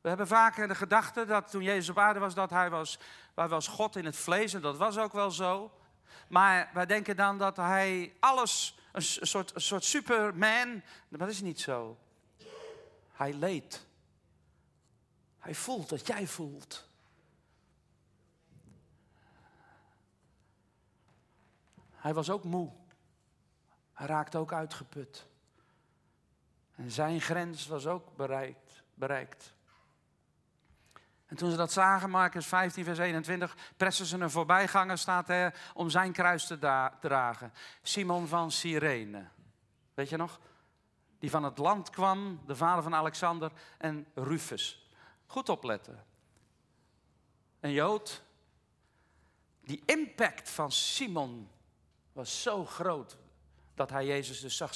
[0.00, 2.98] We hebben vaak de gedachte dat toen Jezus op aarde was, dat hij was,
[3.34, 4.54] hij was God in het vlees.
[4.54, 5.72] En dat was ook wel zo.
[6.28, 11.98] Maar wij denken dan dat hij alles, een soort, soort superman, dat is niet zo.
[13.12, 13.86] Hij leed.
[15.38, 16.87] Hij voelt wat jij voelt.
[22.08, 22.70] Hij was ook moe.
[23.92, 25.26] Hij raakte ook uitgeput.
[26.74, 28.82] En zijn grens was ook bereikt.
[28.94, 29.54] bereikt.
[31.26, 35.70] En toen ze dat zagen, Marcus 15, vers 21, pressen ze een voorbijganger, staat er,
[35.74, 36.58] om zijn kruis te
[37.00, 37.52] dragen.
[37.82, 39.28] Simon van Cyrene.
[39.94, 40.40] Weet je nog?
[41.18, 44.90] die van het land kwam, de vader van Alexander en Rufus.
[45.26, 46.04] Goed opletten.
[47.60, 48.22] Een Jood.
[49.60, 51.48] Die impact van Simon
[52.18, 53.16] was zo groot
[53.74, 54.72] dat hij Jezus dus zag,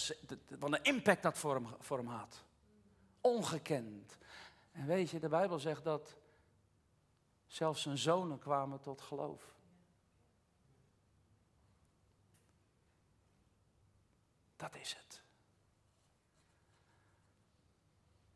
[0.59, 2.45] wat een impact dat voor hem, voor hem had.
[3.21, 4.19] Ongekend.
[4.73, 6.17] En weet je, de Bijbel zegt dat
[7.47, 9.55] zelfs zijn zonen kwamen tot geloof.
[14.57, 15.23] Dat is het.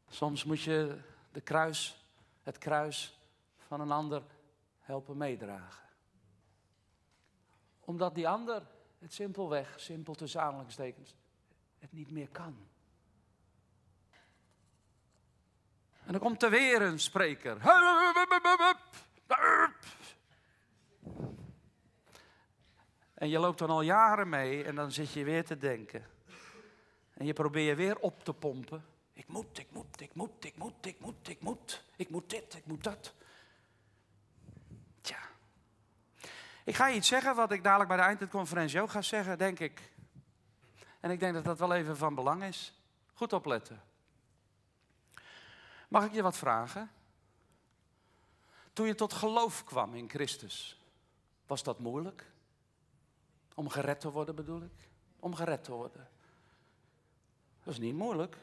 [0.09, 1.00] Soms moet je
[1.32, 2.04] de kruis,
[2.42, 3.18] het kruis
[3.59, 4.22] van een ander
[4.80, 5.88] helpen meedragen.
[7.80, 8.74] Omdat die ander
[9.07, 11.14] het simpelweg, simpel tussen aanhalingstekens,
[11.78, 12.57] het niet meer kan.
[16.04, 17.59] En dan komt er weer een spreker.
[23.14, 26.07] En je loopt dan al jaren mee en dan zit je weer te denken.
[27.14, 28.84] En je probeert weer op te pompen.
[29.12, 31.84] Ik moet, ik moet, ik moet, ik moet, ik moet, ik moet.
[31.96, 33.14] Ik moet dit, ik moet dat.
[36.67, 39.59] Ik ga je iets zeggen wat ik dadelijk bij de eindtijdconferentie ook ga zeggen, denk
[39.59, 39.93] ik.
[41.01, 42.81] En ik denk dat dat wel even van belang is.
[43.14, 43.83] Goed opletten.
[45.89, 46.91] Mag ik je wat vragen?
[48.73, 50.81] Toen je tot geloof kwam in Christus,
[51.47, 52.31] was dat moeilijk?
[53.55, 54.89] Om gered te worden bedoel ik?
[55.21, 56.09] Om gered te worden.
[57.62, 58.37] Dat is niet moeilijk.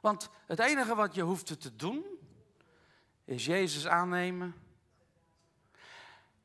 [0.00, 2.04] Want het enige wat je hoeft te doen,
[3.24, 4.54] is Jezus aannemen.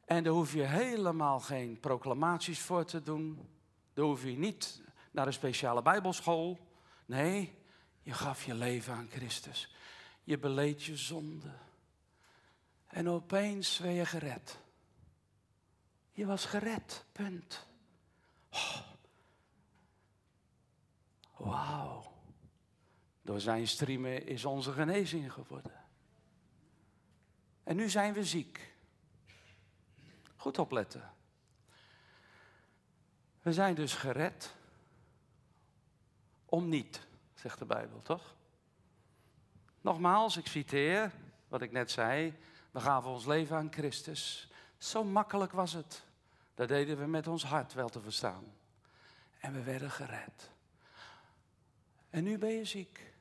[0.06, 3.50] En daar hoef je helemaal geen proclamaties voor te doen.
[3.94, 4.82] Daar hoef je niet
[5.12, 6.60] naar een speciale Bijbelschool.
[7.06, 7.58] Nee,
[8.02, 9.76] je gaf je leven aan Christus.
[10.24, 11.54] Je beleed je zonde.
[12.88, 14.60] En opeens werd je gered.
[16.12, 17.68] Je was gered, punt.
[21.38, 22.14] Wauw.
[23.22, 25.84] Door zijn streamen is onze genezing geworden.
[27.64, 28.75] En nu zijn we ziek.
[30.46, 31.12] Goed opletten.
[33.42, 34.54] We zijn dus gered
[36.46, 38.36] om niet, zegt de Bijbel, toch?
[39.82, 41.12] Nogmaals, ik citeer
[41.48, 42.38] wat ik net zei.
[42.72, 44.52] We gaven ons leven aan Christus.
[44.78, 46.04] Zo makkelijk was het.
[46.56, 48.54] Dat deden we met ons hart wel te verstaan.
[49.40, 50.52] En we werden gered.
[52.10, 53.14] En nu ben je ziek.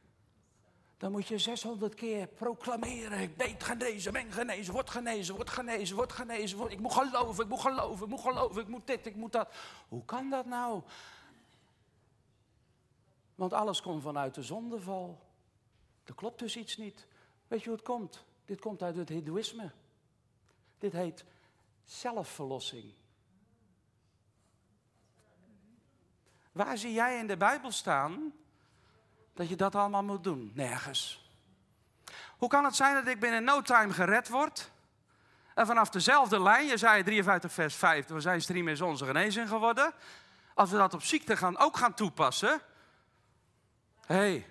[1.05, 3.21] Dan moet je 600 keer proclameren.
[3.21, 6.71] Ik ben genezen, ben genezen, word genezen, word genezen, word genezen.
[6.71, 9.55] Ik moet geloven, ik moet geloven, ik moet geloven, ik moet dit, ik moet dat.
[9.89, 10.83] Hoe kan dat nou?
[13.35, 15.21] Want alles komt vanuit de zondeval.
[16.05, 17.07] Er klopt dus iets niet.
[17.49, 18.25] Weet je hoe het komt?
[18.45, 19.71] Dit komt uit het Hindoeïsme.
[20.79, 21.25] Dit heet
[21.85, 22.93] zelfverlossing.
[26.53, 28.33] Waar zie jij in de Bijbel staan
[29.35, 30.51] dat je dat allemaal moet doen?
[30.55, 31.29] Nergens.
[32.37, 34.71] Hoe kan het zijn dat ik binnen no time gered word?
[35.55, 39.49] En vanaf dezelfde lijn, je zei 53 vers 5, we zijn stream is onze genezing
[39.49, 39.93] geworden.
[40.55, 42.61] Als we dat op ziekte gaan, ook gaan toepassen.
[44.07, 44.47] Hé, hey,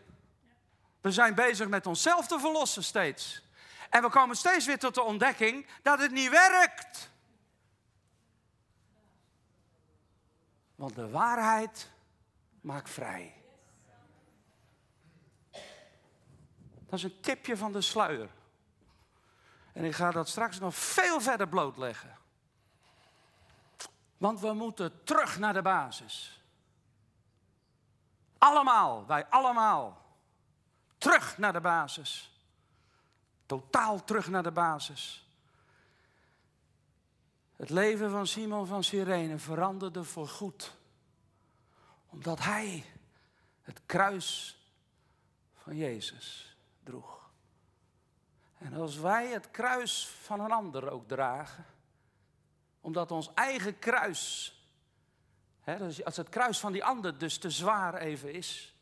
[1.02, 3.44] we zijn bezig met onszelf te verlossen steeds.
[3.90, 7.10] En we komen steeds weer tot de ontdekking dat het niet werkt.
[10.76, 11.92] Want de waarheid
[12.62, 13.43] maakt vrij.
[16.94, 18.30] Dat is een tipje van de sluier.
[19.72, 22.18] En ik ga dat straks nog veel verder blootleggen.
[24.18, 26.42] Want we moeten terug naar de basis.
[28.38, 30.06] Allemaal, wij allemaal.
[30.98, 32.40] Terug naar de basis.
[33.46, 35.28] Totaal terug naar de basis.
[37.56, 40.76] Het leven van Simon van Sirene veranderde voorgoed.
[42.10, 42.86] Omdat hij
[43.62, 44.58] het kruis
[45.54, 46.52] van Jezus
[46.84, 47.30] droeg.
[48.58, 51.66] En als wij het kruis van een ander ook dragen,
[52.82, 54.54] omdat ons eigen kruis,
[55.62, 58.76] hè, als het kruis van die ander dus te zwaar even is,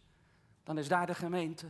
[0.63, 1.69] dan is daar de gemeente.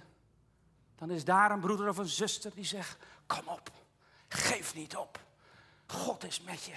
[0.95, 3.71] Dan is daar een broeder of een zuster die zegt: Kom op,
[4.27, 5.19] geef niet op.
[5.85, 6.75] God is met je.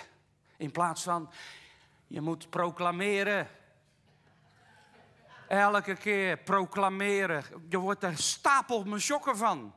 [0.57, 1.31] In plaats van
[2.07, 3.49] je moet proclameren.
[5.55, 7.45] Elke keer proclameren.
[7.69, 9.75] Je wordt er stapel mijn schokken van.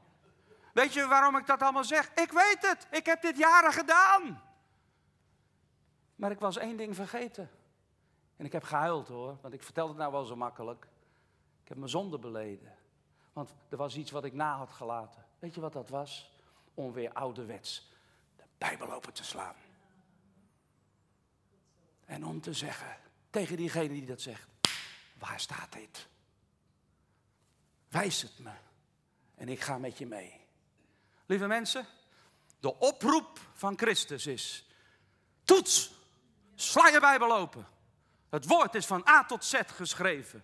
[0.74, 2.12] Weet je waarom ik dat allemaal zeg?
[2.14, 2.88] Ik weet het.
[2.92, 4.42] Ik heb dit jaren gedaan.
[6.16, 7.50] Maar ik was één ding vergeten.
[8.36, 10.88] En ik heb gehuild hoor, want ik vertel het nou wel zo makkelijk.
[11.62, 12.76] Ik heb mijn zonde beleden.
[13.34, 15.26] Want er was iets wat ik na had gelaten.
[15.40, 16.32] Weet je wat dat was?
[16.74, 17.92] Om weer ouderwets
[18.36, 19.56] de Bijbel open te slaan.
[22.06, 22.98] En om te zeggen
[23.30, 24.48] tegen diegene die dat zegt:
[25.20, 26.08] waar staat dit?
[27.90, 28.52] Wijs het me
[29.36, 30.46] en ik ga met je mee.
[31.26, 31.86] Lieve mensen,
[32.60, 34.66] de oproep van Christus is:
[35.44, 35.92] toets,
[36.56, 37.68] sla je Bijbel open.
[38.30, 40.44] Het woord is van A tot Z geschreven.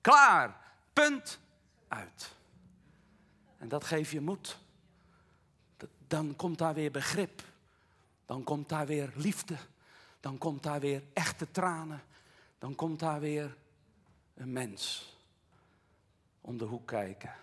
[0.00, 0.56] Klaar,
[0.92, 1.38] punt,
[1.88, 2.34] uit.
[3.58, 4.58] En dat geeft je moed.
[6.06, 7.42] Dan komt daar weer begrip.
[8.26, 9.56] Dan komt daar weer liefde.
[10.20, 12.02] Dan komt daar weer echte tranen.
[12.58, 13.56] Dan komt daar weer
[14.42, 15.14] een mens
[16.40, 17.34] om de hoek kijken.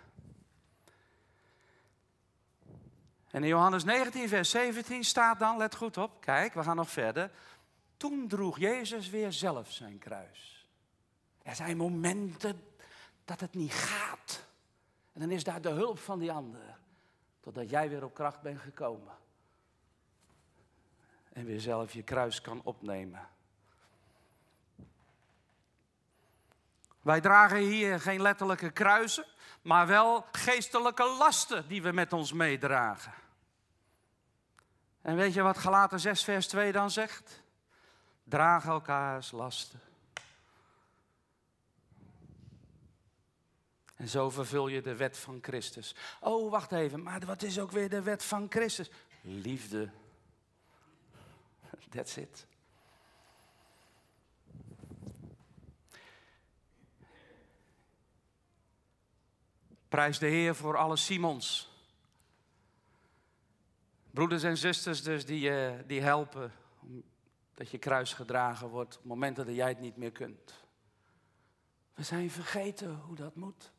[3.32, 6.90] En in Johannes 19, vers 17 staat dan, let goed op, kijk, we gaan nog
[6.90, 7.32] verder.
[7.98, 10.68] Toen droeg Jezus weer zelf zijn kruis.
[11.42, 12.64] Er zijn momenten
[13.26, 14.46] dat het niet gaat.
[15.14, 16.78] En dan is daar de hulp van die ander.
[17.40, 19.18] Totdat jij weer op kracht bent gekomen.
[21.34, 23.30] En weer zelf je kruis kan opnemen.
[27.02, 29.26] Wij dragen hier geen letterlijke kruisen,
[29.62, 33.14] maar wel geestelijke lasten die we met ons meedragen.
[35.02, 37.42] En weet je wat Galaten 6 vers 2 dan zegt?
[38.24, 39.82] Draag elkaars lasten
[44.00, 45.96] En zo vervul je de wet van Christus.
[46.20, 48.90] Oh, wacht even, maar wat is ook weer de wet van Christus?
[49.22, 49.90] Liefde.
[51.90, 52.48] That's it.
[59.90, 61.72] Prijs de Heer voor alle Simons.
[64.12, 66.52] Broeders en zusters dus die, uh, die helpen
[67.54, 70.64] dat je kruis gedragen wordt op momenten dat jij het niet meer kunt.
[71.94, 73.72] We zijn vergeten hoe dat moet.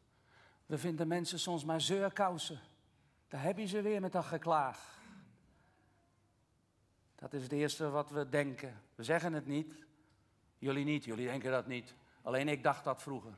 [0.66, 2.60] We vinden mensen soms maar zeurkousen.
[3.28, 4.98] Daar heb je ze weer met dat geklaag.
[7.14, 8.82] Dat is het eerste wat we denken.
[8.94, 9.84] We zeggen het niet.
[10.58, 11.94] Jullie niet, jullie denken dat niet.
[12.22, 13.34] Alleen ik dacht dat vroeger.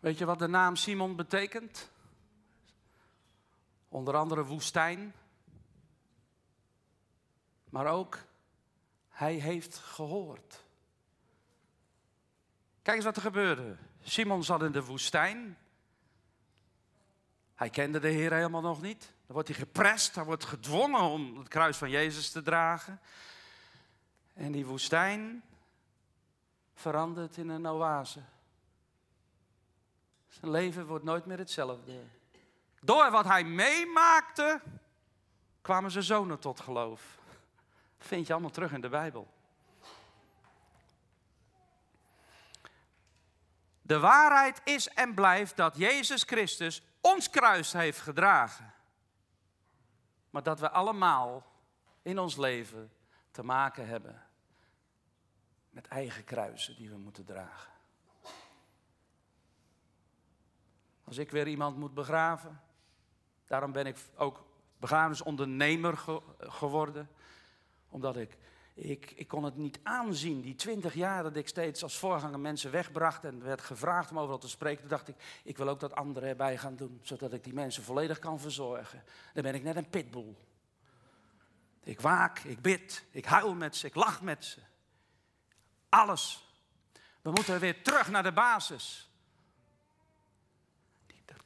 [0.00, 1.90] Weet je wat de naam Simon betekent?
[3.88, 5.14] Onder andere woestijn.
[7.70, 8.18] Maar ook,
[9.08, 10.64] hij heeft gehoord.
[12.82, 13.76] Kijk eens wat er gebeurde.
[14.02, 15.58] Simon zat in de woestijn.
[17.54, 19.00] Hij kende de Heer helemaal nog niet.
[19.00, 23.00] Dan wordt hij geprest, hij wordt gedwongen om het kruis van Jezus te dragen.
[24.34, 25.42] En die woestijn
[26.74, 28.20] verandert in een oase.
[30.30, 32.04] Zijn leven wordt nooit meer hetzelfde.
[32.80, 34.60] Door wat hij meemaakte,
[35.60, 37.18] kwamen zijn zonen tot geloof.
[37.98, 39.28] Dat vind je allemaal terug in de Bijbel.
[43.82, 48.74] De waarheid is en blijft dat Jezus Christus ons kruis heeft gedragen.
[50.30, 51.46] Maar dat we allemaal
[52.02, 52.92] in ons leven
[53.30, 54.22] te maken hebben
[55.70, 57.69] met eigen kruisen die we moeten dragen.
[61.10, 62.60] Als ik weer iemand moet begraven,
[63.46, 64.44] daarom ben ik ook
[64.78, 65.98] begrafenisondernemer
[66.38, 67.10] geworden,
[67.88, 68.38] omdat ik
[68.74, 72.70] ik, ik kon het niet aanzien, die twintig jaar dat ik steeds als voorganger mensen
[72.70, 74.80] wegbracht en werd gevraagd om overal te spreken.
[74.80, 77.82] Toen dacht ik, ik wil ook dat anderen erbij gaan doen, zodat ik die mensen
[77.82, 79.02] volledig kan verzorgen.
[79.34, 80.36] Dan ben ik net een pitbull.
[81.82, 84.60] Ik waak, ik bid, ik huil met ze, ik lach met ze.
[85.88, 86.44] Alles.
[87.22, 89.09] We moeten weer terug naar de basis.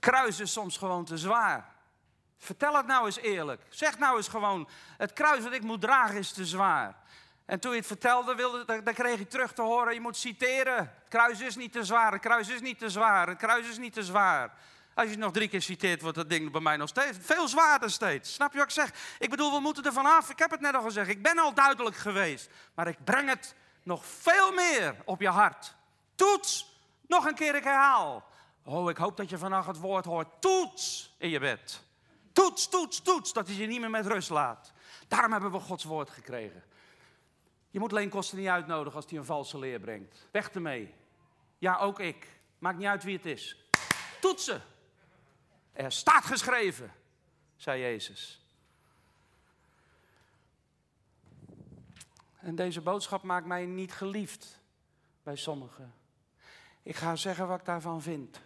[0.05, 1.65] Kruis is soms gewoon te zwaar.
[2.39, 3.63] Vertel het nou eens eerlijk.
[3.69, 6.95] Zeg nou eens gewoon, het kruis dat ik moet dragen is te zwaar.
[7.47, 10.77] En toen je het vertelde, wilde, dan, kreeg ik terug te horen, je moet citeren.
[10.77, 13.79] Het kruis is niet te zwaar, het kruis is niet te zwaar, het kruis is
[13.79, 14.53] niet te zwaar.
[14.95, 17.49] Als je het nog drie keer citeert, wordt dat ding bij mij nog steeds veel
[17.49, 18.35] zwaarder steeds.
[18.35, 18.91] Snap je wat ik zeg?
[19.19, 20.31] Ik bedoel, we moeten er vanaf.
[20.31, 22.51] Ik heb het net al gezegd, ik ben al duidelijk geweest.
[22.75, 25.75] Maar ik breng het nog veel meer op je hart.
[26.15, 28.33] Toets, nog een keer, ik herhaal.
[28.65, 30.29] Oh, ik hoop dat je vannacht het woord hoort.
[30.41, 31.83] Toets in je bed.
[32.33, 34.73] Toets, toets, toets, dat hij je niet meer met rust laat.
[35.09, 36.63] Daarom hebben we Gods woord gekregen.
[37.71, 40.27] Je moet alleen kosten niet uitnodigen als hij een valse leer brengt.
[40.31, 40.95] Weg ermee.
[41.59, 42.29] Ja, ook ik.
[42.59, 43.69] Maakt niet uit wie het is.
[44.21, 44.63] Toetsen.
[45.73, 46.93] Er staat geschreven,
[47.57, 48.43] zei Jezus.
[52.39, 54.61] En deze boodschap maakt mij niet geliefd
[55.23, 55.95] bij sommigen.
[56.83, 58.41] Ik ga zeggen wat ik daarvan vind.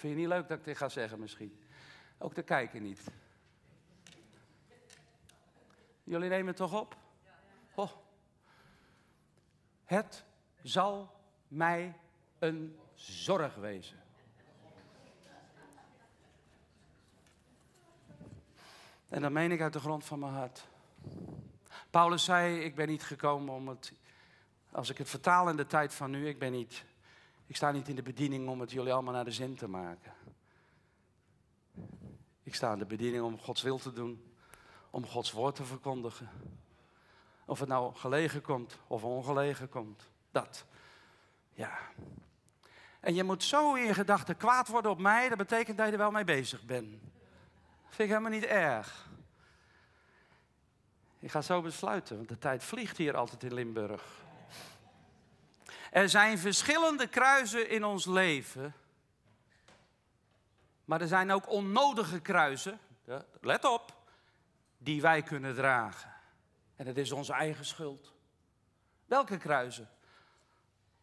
[0.00, 1.60] Vind je niet leuk dat ik dit ga zeggen misschien?
[2.18, 3.00] Ook te kijken niet.
[6.04, 6.96] Jullie nemen het toch op?
[9.84, 10.24] Het
[10.62, 11.96] zal mij
[12.38, 14.02] een zorg wezen.
[19.08, 20.68] En dat meen ik uit de grond van mijn hart.
[21.90, 23.92] Paulus zei: Ik ben niet gekomen om het.
[24.70, 26.84] Als ik het vertaal in de tijd van nu, ik ben niet.
[27.50, 30.12] Ik sta niet in de bediening om het jullie allemaal naar de zin te maken.
[32.42, 34.34] Ik sta in de bediening om Gods wil te doen,
[34.90, 36.30] om Gods woord te verkondigen.
[37.44, 40.10] Of het nou gelegen komt of ongelegen komt.
[40.30, 40.64] Dat.
[41.52, 41.78] Ja.
[43.00, 45.92] En je moet zo in je gedachten kwaad worden op mij, dat betekent dat je
[45.92, 46.90] er wel mee bezig bent.
[46.90, 49.08] Dat vind ik helemaal niet erg.
[51.18, 54.28] Ik ga zo besluiten, want de tijd vliegt hier altijd in Limburg.
[55.90, 58.74] Er zijn verschillende kruisen in ons leven
[60.90, 62.80] maar er zijn ook onnodige kruisen,
[63.40, 63.96] let op,
[64.78, 66.12] die wij kunnen dragen.
[66.76, 68.12] En het is onze eigen schuld.
[69.06, 69.90] Welke kruisen?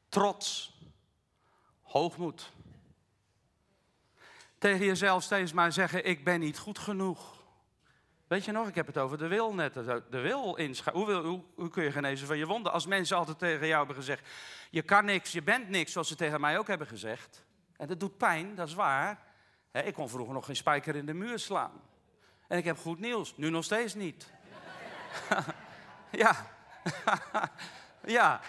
[0.10, 0.78] Trots,
[1.82, 2.52] hoogmoed.
[4.58, 7.37] Tegen jezelf steeds maar zeggen, ik ben niet goed genoeg.
[8.28, 9.74] Weet je nog, ik heb het over de wil net.
[9.74, 11.04] De wil inschrijven.
[11.04, 12.72] Hoe, hoe, hoe, kun je genezen van je wonden?
[12.72, 14.28] Als mensen altijd tegen jou hebben gezegd,
[14.70, 17.46] je kan niks, je bent niks, zoals ze tegen mij ook hebben gezegd.
[17.78, 19.20] En dat doet pijn, dat is waar.
[19.72, 21.82] Ik kon vroeger nog geen spijker in de muur slaan.
[22.48, 24.32] En ik heb goed nieuws, nu nog steeds niet.
[26.12, 26.36] ja.
[28.18, 28.42] ja.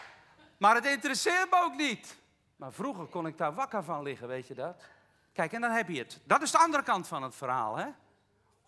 [0.57, 2.17] Maar het interesseert me ook niet.
[2.57, 4.85] Maar vroeger kon ik daar wakker van liggen, weet je dat?
[5.33, 6.21] Kijk, en dan heb je het.
[6.25, 7.87] Dat is de andere kant van het verhaal, hè?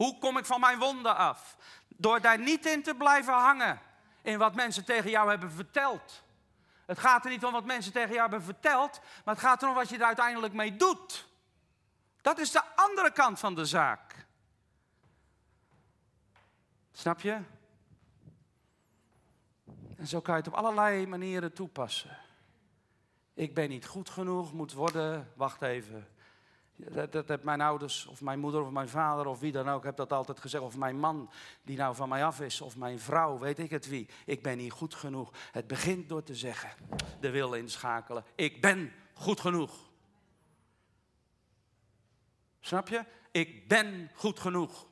[0.00, 1.56] Hoe kom ik van mijn wonden af?
[1.88, 3.80] Door daar niet in te blijven hangen
[4.22, 6.22] in wat mensen tegen jou hebben verteld.
[6.86, 9.74] Het gaat er niet om wat mensen tegen jou hebben verteld, maar het gaat erom
[9.74, 11.28] wat je er uiteindelijk mee doet.
[12.22, 14.26] Dat is de andere kant van de zaak.
[16.92, 17.40] Snap je?
[19.96, 22.18] En zo kan je het op allerlei manieren toepassen.
[23.34, 25.32] Ik ben niet goed genoeg, moet worden.
[25.36, 26.08] Wacht even.
[26.88, 29.84] Dat, dat heb mijn ouders of mijn moeder of mijn vader of wie dan ook,
[29.84, 30.64] heb dat altijd gezegd.
[30.64, 31.30] Of mijn man
[31.62, 34.08] die nou van mij af is, of mijn vrouw, weet ik het wie.
[34.26, 35.30] Ik ben niet goed genoeg.
[35.52, 36.70] Het begint door te zeggen,
[37.20, 38.24] de wil inschakelen.
[38.34, 39.72] Ik ben goed genoeg.
[42.60, 43.04] Snap je?
[43.30, 44.86] Ik ben goed genoeg.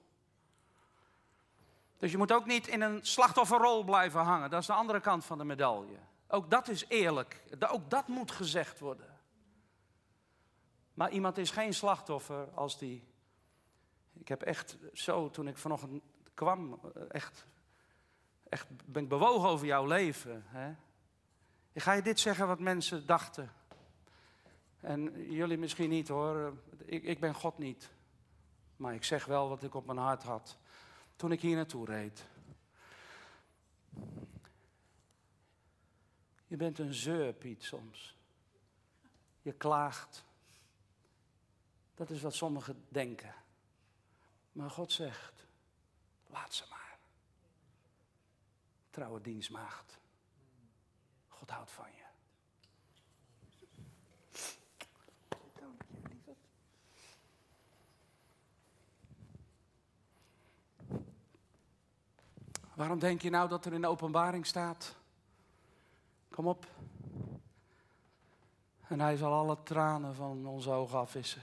[1.96, 4.50] Dus je moet ook niet in een slachtofferrol blijven hangen.
[4.50, 5.98] Dat is de andere kant van de medaille.
[6.28, 7.42] Ook dat is eerlijk.
[7.68, 9.07] Ook dat moet gezegd worden.
[10.98, 13.04] Maar iemand is geen slachtoffer als die.
[14.12, 16.02] Ik heb echt zo, toen ik vanochtend
[16.34, 17.46] kwam, echt,
[18.48, 20.44] echt ben ik bewogen over jouw leven.
[20.46, 20.74] Hè?
[21.72, 23.52] Ik ga je dit zeggen wat mensen dachten.
[24.80, 26.56] En jullie misschien niet hoor.
[26.84, 27.90] Ik, ik ben God niet.
[28.76, 30.58] Maar ik zeg wel wat ik op mijn hart had
[31.16, 32.26] toen ik hier naartoe reed.
[36.46, 38.16] Je bent een zeur, Piet, soms.
[39.42, 40.26] Je klaagt.
[41.98, 43.34] Dat is wat sommigen denken.
[44.52, 45.46] Maar God zegt,
[46.26, 46.98] laat ze maar.
[48.90, 49.98] Trouwe dienstmaagd.
[51.28, 52.06] God houdt van je.
[62.74, 64.96] Waarom denk je nou dat er in de openbaring staat?
[66.30, 66.66] Kom op.
[68.88, 71.42] En hij zal alle tranen van onze ogen afwissen.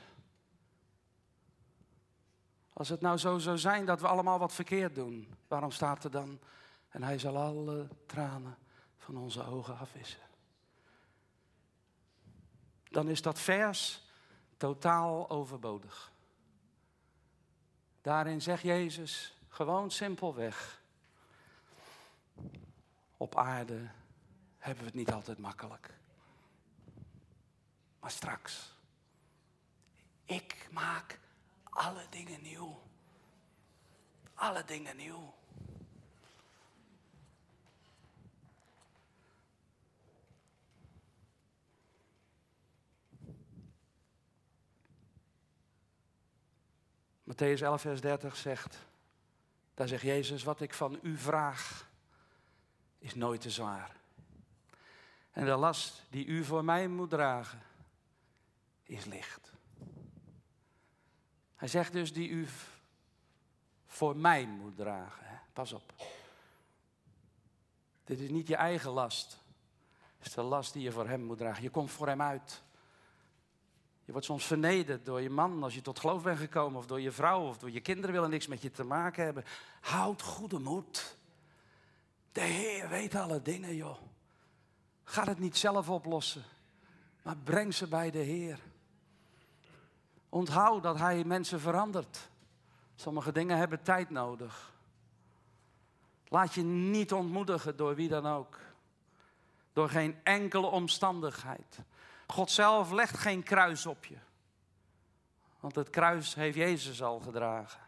[2.77, 6.11] Als het nou zo zou zijn dat we allemaal wat verkeerd doen, waarom staat er
[6.11, 6.39] dan?
[6.89, 8.57] En hij zal alle tranen
[8.97, 10.21] van onze ogen afwissen.
[12.83, 14.03] Dan is dat vers
[14.57, 16.11] totaal overbodig.
[18.01, 20.81] Daarin zegt Jezus gewoon simpelweg:
[23.17, 23.89] Op aarde
[24.57, 25.93] hebben we het niet altijd makkelijk.
[27.99, 28.73] Maar straks,
[30.25, 31.19] ik maak
[31.75, 32.81] alle dingen nieuw.
[34.33, 35.33] Alle dingen nieuw.
[47.23, 48.77] Matthäus 11, vers 30 zegt,
[49.73, 51.89] daar zegt Jezus, wat ik van u vraag,
[52.99, 53.95] is nooit te zwaar.
[55.31, 57.61] En de last die u voor mij moet dragen,
[58.83, 59.54] is licht.
[61.65, 62.47] Hij zegt dus die u
[63.85, 65.41] voor mij moet dragen.
[65.53, 65.93] Pas op.
[68.03, 69.39] Dit is niet je eigen last.
[70.17, 71.63] Het is de last die je voor hem moet dragen.
[71.63, 72.63] Je komt voor hem uit.
[74.03, 77.01] Je wordt soms vernederd door je man als je tot geloof bent gekomen, of door
[77.01, 79.43] je vrouw, of door je kinderen willen niks met je te maken hebben.
[79.81, 81.17] Houd goede moed.
[82.31, 83.97] De Heer weet alle dingen, joh.
[85.03, 86.43] Ga het niet zelf oplossen,
[87.21, 88.59] maar breng ze bij de Heer.
[90.35, 92.29] Onthoud dat Hij mensen verandert.
[92.95, 94.73] Sommige dingen hebben tijd nodig.
[96.27, 98.59] Laat je niet ontmoedigen door wie dan ook.
[99.73, 101.79] Door geen enkele omstandigheid.
[102.27, 104.17] God zelf legt geen kruis op je.
[105.59, 107.81] Want het kruis heeft Jezus al gedragen.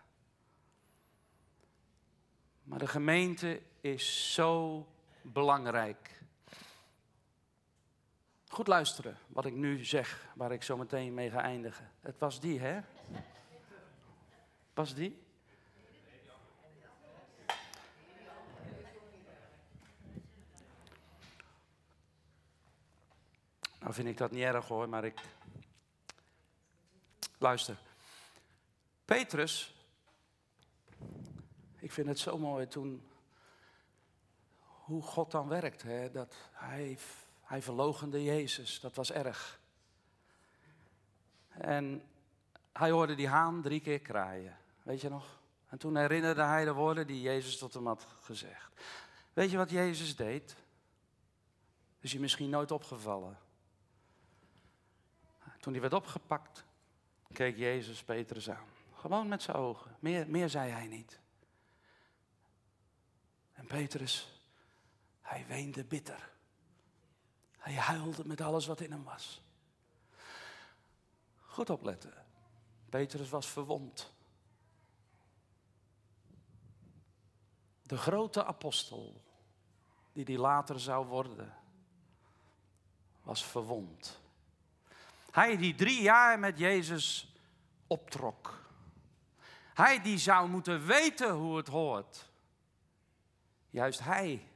[2.64, 4.86] Maar de gemeente is zo
[5.22, 6.17] belangrijk.
[8.58, 11.92] Goed luisteren wat ik nu zeg, waar ik zo meteen mee ga eindigen.
[12.02, 12.82] Het was die, hè?
[14.74, 15.22] Was die?
[23.80, 25.22] Nou vind ik dat niet erg hoor, maar ik.
[27.38, 27.78] Luister.
[29.06, 29.76] Petrus,
[31.76, 33.08] ik vind het zo mooi toen.
[34.60, 36.12] Hoe God dan werkt, hè?
[36.12, 36.98] dat hij
[37.48, 39.60] hij verlogende Jezus, dat was erg.
[41.48, 42.04] En
[42.72, 45.40] hij hoorde die haan drie keer kraaien, weet je nog?
[45.68, 48.72] En toen herinnerde hij de woorden die Jezus tot hem had gezegd.
[49.34, 50.56] Weet je wat Jezus deed?
[52.00, 53.38] Is je misschien nooit opgevallen?
[55.60, 56.64] Toen hij werd opgepakt,
[57.34, 58.68] keek Jezus Petrus aan.
[58.94, 59.96] Gewoon met zijn ogen.
[60.00, 61.20] Meer, meer zei hij niet.
[63.54, 64.42] En Petrus,
[65.22, 66.36] hij weende bitter.
[67.68, 69.42] Hij huilde met alles wat in hem was.
[71.46, 72.14] Goed opletten.
[72.90, 74.14] Petrus was verwond.
[77.82, 79.22] De grote apostel,
[80.14, 81.54] die die later zou worden,
[83.22, 84.20] was verwond.
[85.32, 87.36] Hij die drie jaar met Jezus
[87.88, 88.66] optrok.
[89.74, 92.30] Hij die zou moeten weten hoe het hoort.
[93.70, 94.48] Juist hij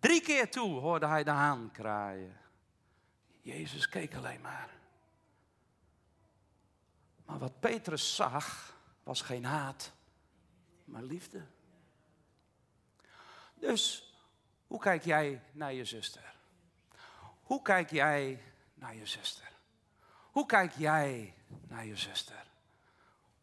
[0.00, 2.40] Drie keer toe hoorde hij de haan kraaien.
[3.40, 4.70] Jezus keek alleen maar.
[7.24, 9.92] Maar wat Petrus zag, was geen haat,
[10.84, 11.46] maar liefde.
[13.54, 14.14] Dus,
[14.66, 16.34] hoe kijk jij naar je zuster?
[17.42, 18.42] Hoe kijk jij
[18.74, 19.52] naar je zuster?
[20.30, 21.34] Hoe kijk jij
[21.68, 22.46] naar je zuster?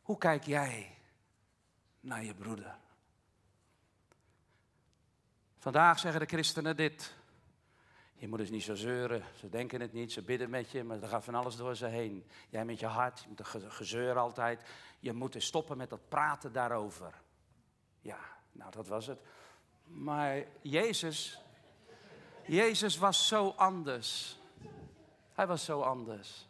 [0.01, 0.97] Hoe kijk jij
[1.99, 2.77] naar je broeder?
[5.67, 7.13] Vandaag zeggen de christenen dit.
[8.13, 9.23] Je moet eens niet zo zeuren.
[9.39, 11.85] Ze denken het niet, ze bidden met je, maar er gaat van alles door ze
[11.85, 12.27] heen.
[12.49, 14.69] Jij met je hart, je moet gezeur altijd.
[14.99, 17.21] Je moet eens stoppen met dat praten daarover.
[18.01, 18.19] Ja,
[18.51, 19.19] nou dat was het.
[19.83, 21.41] Maar Jezus,
[22.45, 24.39] Jezus was zo anders.
[25.33, 26.47] Hij was zo anders.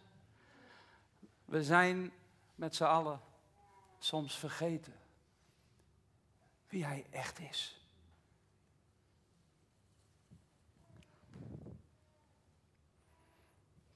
[1.45, 2.11] We zijn
[2.55, 3.22] met z'n allen
[3.99, 4.95] soms vergeten
[6.68, 7.86] wie hij echt is.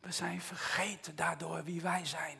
[0.01, 2.39] We zijn vergeten daardoor wie wij zijn.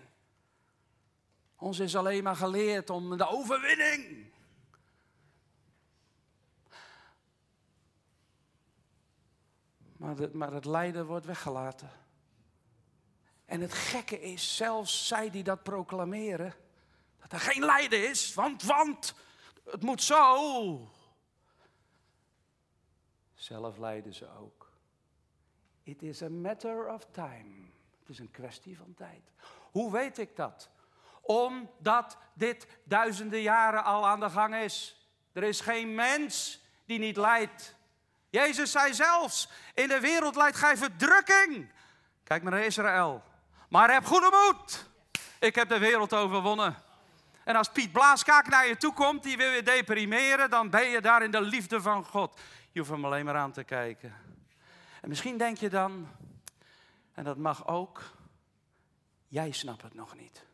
[1.56, 4.32] Ons is alleen maar geleerd om de overwinning.
[9.98, 11.92] Maar, maar het lijden wordt weggelaten.
[13.46, 16.54] En het gekke is, zelfs zij die dat proclameren,
[17.20, 19.14] dat er geen lijden is, want, want,
[19.64, 20.92] het moet zo.
[23.34, 24.61] Zelf lijden ze ook.
[25.92, 27.68] It is a matter of time.
[28.00, 29.32] Het is een kwestie van tijd.
[29.72, 30.70] Hoe weet ik dat?
[31.22, 35.08] Omdat dit duizenden jaren al aan de gang is.
[35.34, 37.76] Er is geen mens die niet lijdt.
[38.30, 41.72] Jezus zei zelfs, in de wereld leidt gij verdrukking.
[42.24, 43.24] Kijk maar naar Israël.
[43.70, 44.90] Maar heb goede moed.
[45.40, 46.76] Ik heb de wereld overwonnen.
[47.44, 51.02] En als Piet Blaaskaak naar je toe komt, die wil je deprimeren, dan ben je
[51.02, 52.40] daar in de liefde van God.
[52.72, 54.31] Je hoeft hem alleen maar aan te kijken.
[55.02, 56.08] En misschien denk je dan,
[57.14, 58.12] en dat mag ook,
[59.28, 60.46] jij snapt het nog niet.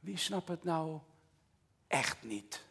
[0.00, 1.00] Wie snapt het nou
[1.86, 2.64] echt niet?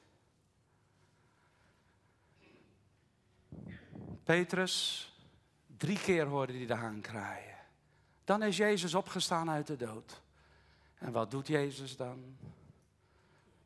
[4.24, 5.08] Petrus,
[5.78, 7.58] drie keer hoorde hij de haan kraaien.
[8.24, 10.22] Dan is Jezus opgestaan uit de dood.
[10.98, 12.38] En wat doet Jezus dan?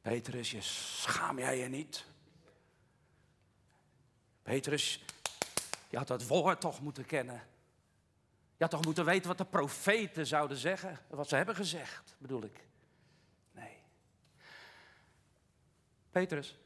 [0.08, 2.06] Petrus, je schaam jij je niet?
[4.42, 5.04] Petrus,
[5.90, 7.36] je had het woord toch moeten kennen.
[8.58, 11.00] Je had toch moeten weten wat de profeten zouden zeggen.
[11.08, 12.68] Wat ze hebben gezegd, bedoel ik.
[13.52, 13.78] Nee.
[16.12, 16.58] Petrus,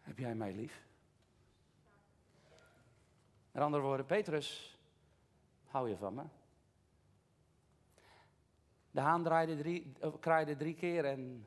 [0.00, 0.82] heb jij mij lief?
[3.52, 4.78] Met andere woorden, Petrus,
[5.66, 6.24] hou je van me?
[8.90, 11.46] De haan draaide drie, kraaide drie keer en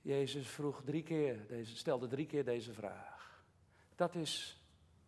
[0.00, 3.42] Jezus vroeg drie keer, deze, stelde drie keer deze vraag.
[3.94, 4.60] Dat is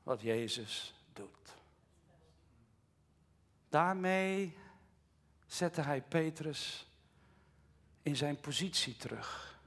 [0.03, 1.57] wat Jezus doet.
[3.69, 4.57] Daarmee
[5.47, 6.87] zette hij Petrus
[8.03, 9.61] in zijn positie terug.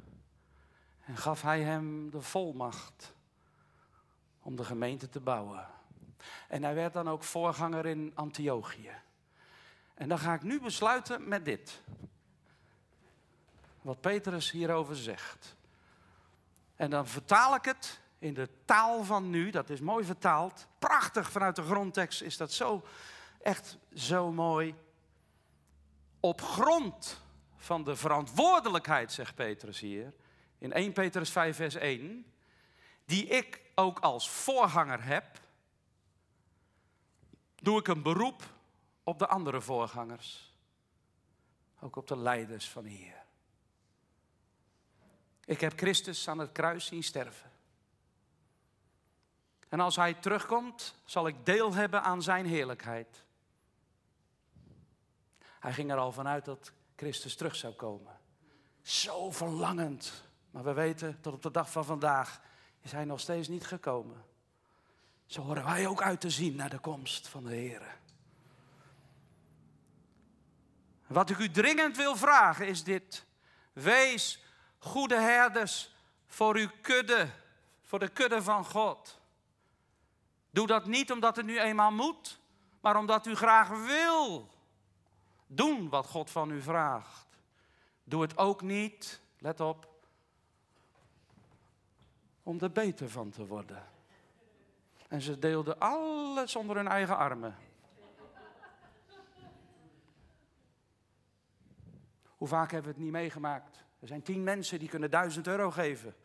[1.06, 3.14] En gaf hij hem de volmacht
[4.40, 5.68] om de gemeente te bouwen.
[6.48, 8.94] En hij werd dan ook voorganger in Antiochië.
[10.02, 11.82] En dan ga ik nu besluiten met dit.
[13.82, 15.56] Wat Petrus hierover zegt.
[16.76, 19.50] En dan vertaal ik het in de taal van nu.
[19.50, 20.68] Dat is mooi vertaald.
[20.80, 22.86] Prachtig vanuit de grondtekst is dat zo,
[23.42, 24.76] echt zo mooi.
[26.20, 27.22] Op grond
[27.58, 30.14] van de verantwoordelijkheid, zegt Petrus hier,
[30.58, 32.26] in 1 Petrus 5, vers 1,
[33.06, 35.40] die ik ook als voorganger heb,
[37.56, 38.51] doe ik een beroep
[39.04, 40.54] op de andere voorgangers.
[41.80, 43.24] Ook op de leiders van hier.
[45.46, 47.52] Ik heb Christus aan het kruis zien sterven.
[49.70, 53.24] En als hij terugkomt, zal ik deel hebben aan zijn heerlijkheid.
[55.60, 58.20] Hij ging er al vanuit dat Christus terug zou komen.
[58.82, 60.24] Zo verlangend.
[60.52, 62.42] Maar we weten, tot op de dag van vandaag
[62.82, 64.26] is hij nog steeds niet gekomen.
[65.26, 68.00] Zo horen wij ook uit te zien naar de komst van de Heer.
[71.12, 73.26] Wat ik u dringend wil vragen is dit.
[73.74, 74.44] Wees
[74.78, 75.94] goede herders
[76.26, 77.30] voor uw kudde,
[77.84, 79.20] voor de kudde van God.
[80.50, 82.40] Doe dat niet omdat het nu eenmaal moet,
[82.82, 84.50] maar omdat u graag wil
[85.48, 87.28] doen wat God van u vraagt.
[88.04, 89.88] Doe het ook niet, let op,
[92.44, 93.88] om er beter van te worden.
[95.08, 97.56] En ze deelden alles onder hun eigen armen.
[102.42, 103.84] Hoe vaak hebben we het niet meegemaakt?
[104.00, 106.16] Er zijn tien mensen die kunnen duizend euro geven.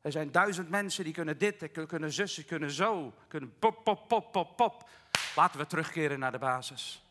[0.00, 3.14] Er zijn duizend mensen die kunnen dit, kunnen zus, die kunnen zo.
[3.28, 4.88] Kunnen pop, pop, pop, pop, pop.
[5.36, 7.06] Laten we terugkeren naar de basis.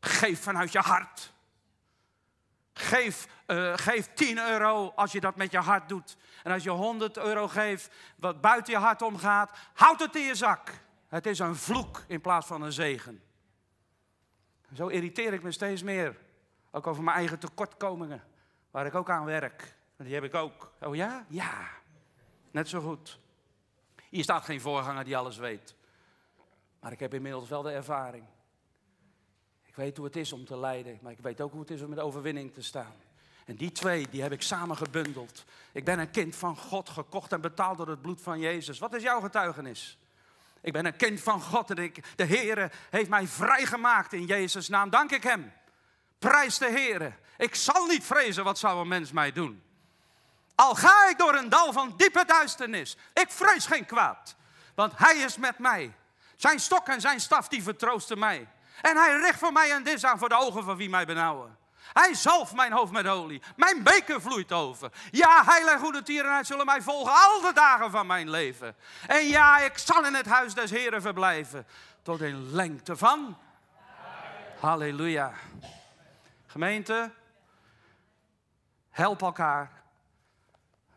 [0.00, 1.32] Geef vanuit je hart.
[2.72, 6.16] Geef, uh, geef 10 euro als je dat met je hart doet.
[6.42, 10.34] En als je 100 euro geeft wat buiten je hart omgaat, houd het in je
[10.34, 10.70] zak.
[11.08, 13.22] Het is een vloek in plaats van een zegen.
[14.72, 16.22] Zo irriteer ik me steeds meer.
[16.74, 18.22] Ook over mijn eigen tekortkomingen,
[18.70, 19.74] waar ik ook aan werk.
[19.96, 20.72] Die heb ik ook.
[20.80, 21.24] Oh ja?
[21.28, 21.68] Ja.
[22.50, 23.18] Net zo goed.
[24.08, 25.74] Hier staat geen voorganger die alles weet.
[26.80, 28.24] Maar ik heb inmiddels wel de ervaring.
[29.64, 31.82] Ik weet hoe het is om te lijden, maar ik weet ook hoe het is
[31.82, 32.94] om met overwinning te staan.
[33.44, 35.44] En die twee, die heb ik samen gebundeld.
[35.72, 38.78] Ik ben een kind van God, gekocht en betaald door het bloed van Jezus.
[38.78, 39.98] Wat is jouw getuigenis?
[40.60, 44.68] Ik ben een kind van God en ik, de Heer heeft mij vrijgemaakt in Jezus'
[44.68, 44.90] naam.
[44.90, 45.52] Dank ik Hem.
[46.28, 47.16] Prijs de Heer.
[47.36, 49.62] Ik zal niet vrezen wat zou een mens mij doen.
[50.54, 52.96] Al ga ik door een dal van diepe duisternis.
[53.14, 54.36] Ik vrees geen kwaad,
[54.74, 55.94] want Hij is met mij.
[56.36, 58.48] Zijn stok en zijn staf die vertroosten mij.
[58.80, 61.56] En hij richt voor mij een dis aan voor de ogen van wie mij benauwen.
[61.92, 63.42] Hij zalft mijn hoofd met olie.
[63.56, 64.90] Mijn beker vloeit over.
[65.10, 68.76] Ja, heil en goede tierenheid zullen mij volgen al de dagen van mijn leven.
[69.06, 71.66] En ja, ik zal in het huis des Heren verblijven.
[72.02, 73.38] Tot in lengte van.
[74.60, 75.32] Halleluja.
[76.54, 77.12] Gemeente,
[78.90, 79.82] help elkaar.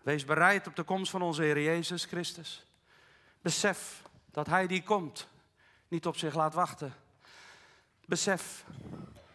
[0.01, 2.65] Wees bereid op de komst van onze Heer Jezus Christus.
[3.41, 4.01] Besef
[4.31, 5.27] dat Hij die komt
[5.87, 6.93] niet op zich laat wachten
[8.05, 8.65] Besef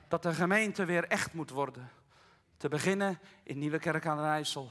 [0.08, 1.90] dat de gemeente weer echt moet worden.
[2.56, 4.70] Te beginnen in Nieuwe Kerk aan de IJssel.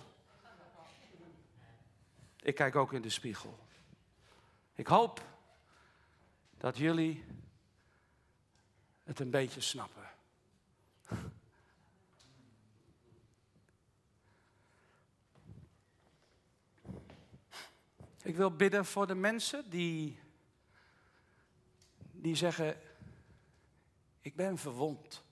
[2.40, 3.60] Ik kijk ook in de spiegel.
[4.74, 5.22] Ik hoop
[6.58, 7.26] dat jullie
[9.04, 10.01] het een beetje snappen.
[18.24, 20.20] Ik wil bidden voor de mensen die,
[22.12, 22.78] die zeggen,
[24.22, 25.24] ik ben verwond.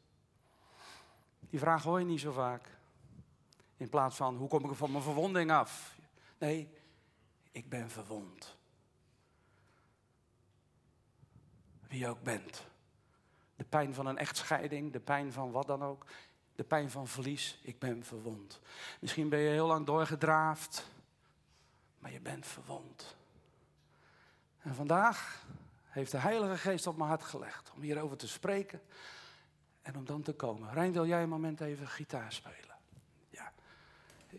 [1.40, 2.78] Die vraag hoor je niet zo vaak.
[3.78, 5.98] In plaats van, hoe kom ik van mijn verwonding af?
[6.38, 6.70] Nee,
[7.52, 8.58] ik ben verwond.
[11.88, 12.68] Wie je ook bent.
[13.56, 16.06] De pijn van een echtscheiding, de pijn van wat dan ook.
[16.56, 18.60] De pijn van verlies, ik ben verwond.
[19.00, 20.90] Misschien ben je heel lang doorgedraafd,
[22.00, 23.18] maar je bent verwond.
[24.60, 25.46] En vandaag
[25.84, 28.82] heeft de Heilige Geest op mijn hart gelegd om hierover te spreken
[29.82, 30.74] en om dan te komen.
[30.74, 32.76] Rijn, wil jij een moment even gitaar spelen?
[33.30, 33.54] Ja.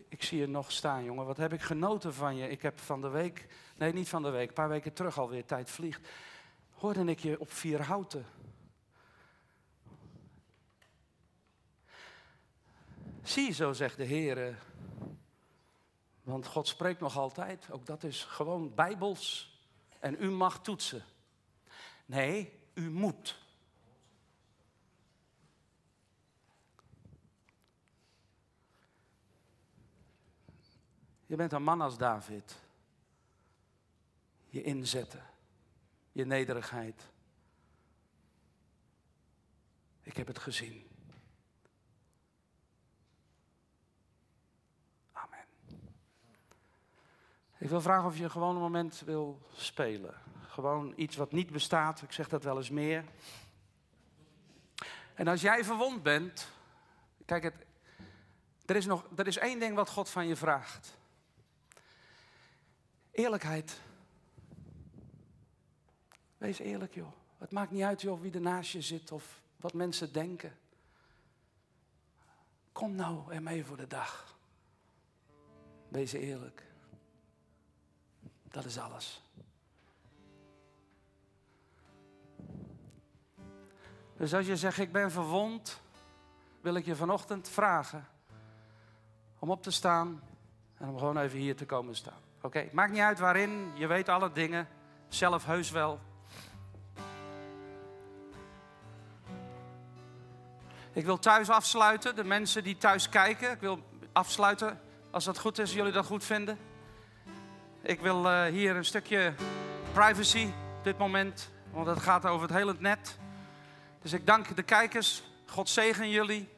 [0.07, 1.25] Ik zie je nog staan, jongen.
[1.25, 2.49] Wat heb ik genoten van je.
[2.49, 5.45] Ik heb van de week, nee niet van de week, een paar weken terug alweer,
[5.45, 6.07] tijd vliegt,
[6.71, 8.25] hoorde ik je op vier houten.
[13.23, 14.57] Zie, zo zegt de Heer.
[16.23, 17.71] Want God spreekt nog altijd.
[17.71, 19.55] Ook dat is gewoon bijbels.
[19.99, 21.03] En u mag toetsen.
[22.05, 23.39] Nee, u moet.
[31.25, 32.59] Je bent een man als David.
[34.47, 35.25] Je inzetten,
[36.11, 37.09] je nederigheid.
[40.01, 40.87] Ik heb het gezien.
[45.11, 45.45] Amen.
[47.61, 50.13] Ik wil vragen of je gewoon een moment wil spelen.
[50.47, 52.01] Gewoon iets wat niet bestaat.
[52.01, 53.03] Ik zeg dat wel eens meer.
[55.13, 56.47] En als jij verwond bent,
[57.25, 57.55] kijk, het,
[58.65, 60.97] er, is nog, er is één ding wat God van je vraagt.
[63.11, 63.79] Eerlijkheid.
[66.37, 67.11] Wees eerlijk, joh.
[67.37, 70.57] Het maakt niet uit, joh, wie er naast je zit of wat mensen denken.
[72.71, 74.37] Kom nou ermee voor de dag.
[75.87, 76.69] Wees eerlijk.
[78.51, 79.21] Dat is alles.
[84.17, 85.81] Dus als je zegt, ik ben verwond,
[86.61, 88.07] wil ik je vanochtend vragen
[89.39, 90.21] om op te staan
[90.77, 92.19] en om gewoon even hier te komen staan.
[92.41, 94.67] Oké, maakt niet uit waarin, je weet alle dingen,
[95.07, 95.99] zelf heus wel.
[100.93, 103.79] Ik wil thuis afsluiten, de mensen die thuis kijken, ik wil
[104.11, 104.79] afsluiten
[105.11, 106.57] als dat goed is, jullie dat goed vinden.
[107.83, 109.33] Ik wil uh, hier een stukje
[109.93, 110.45] privacy
[110.77, 113.17] op dit moment, want het gaat over het hele net.
[114.01, 115.23] Dus ik dank de kijkers.
[115.45, 116.49] God zegen jullie.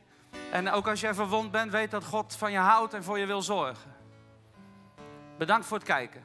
[0.51, 3.25] En ook als jij verwond bent, weet dat God van je houdt en voor je
[3.25, 3.95] wil zorgen.
[5.37, 6.23] Bedankt voor het kijken.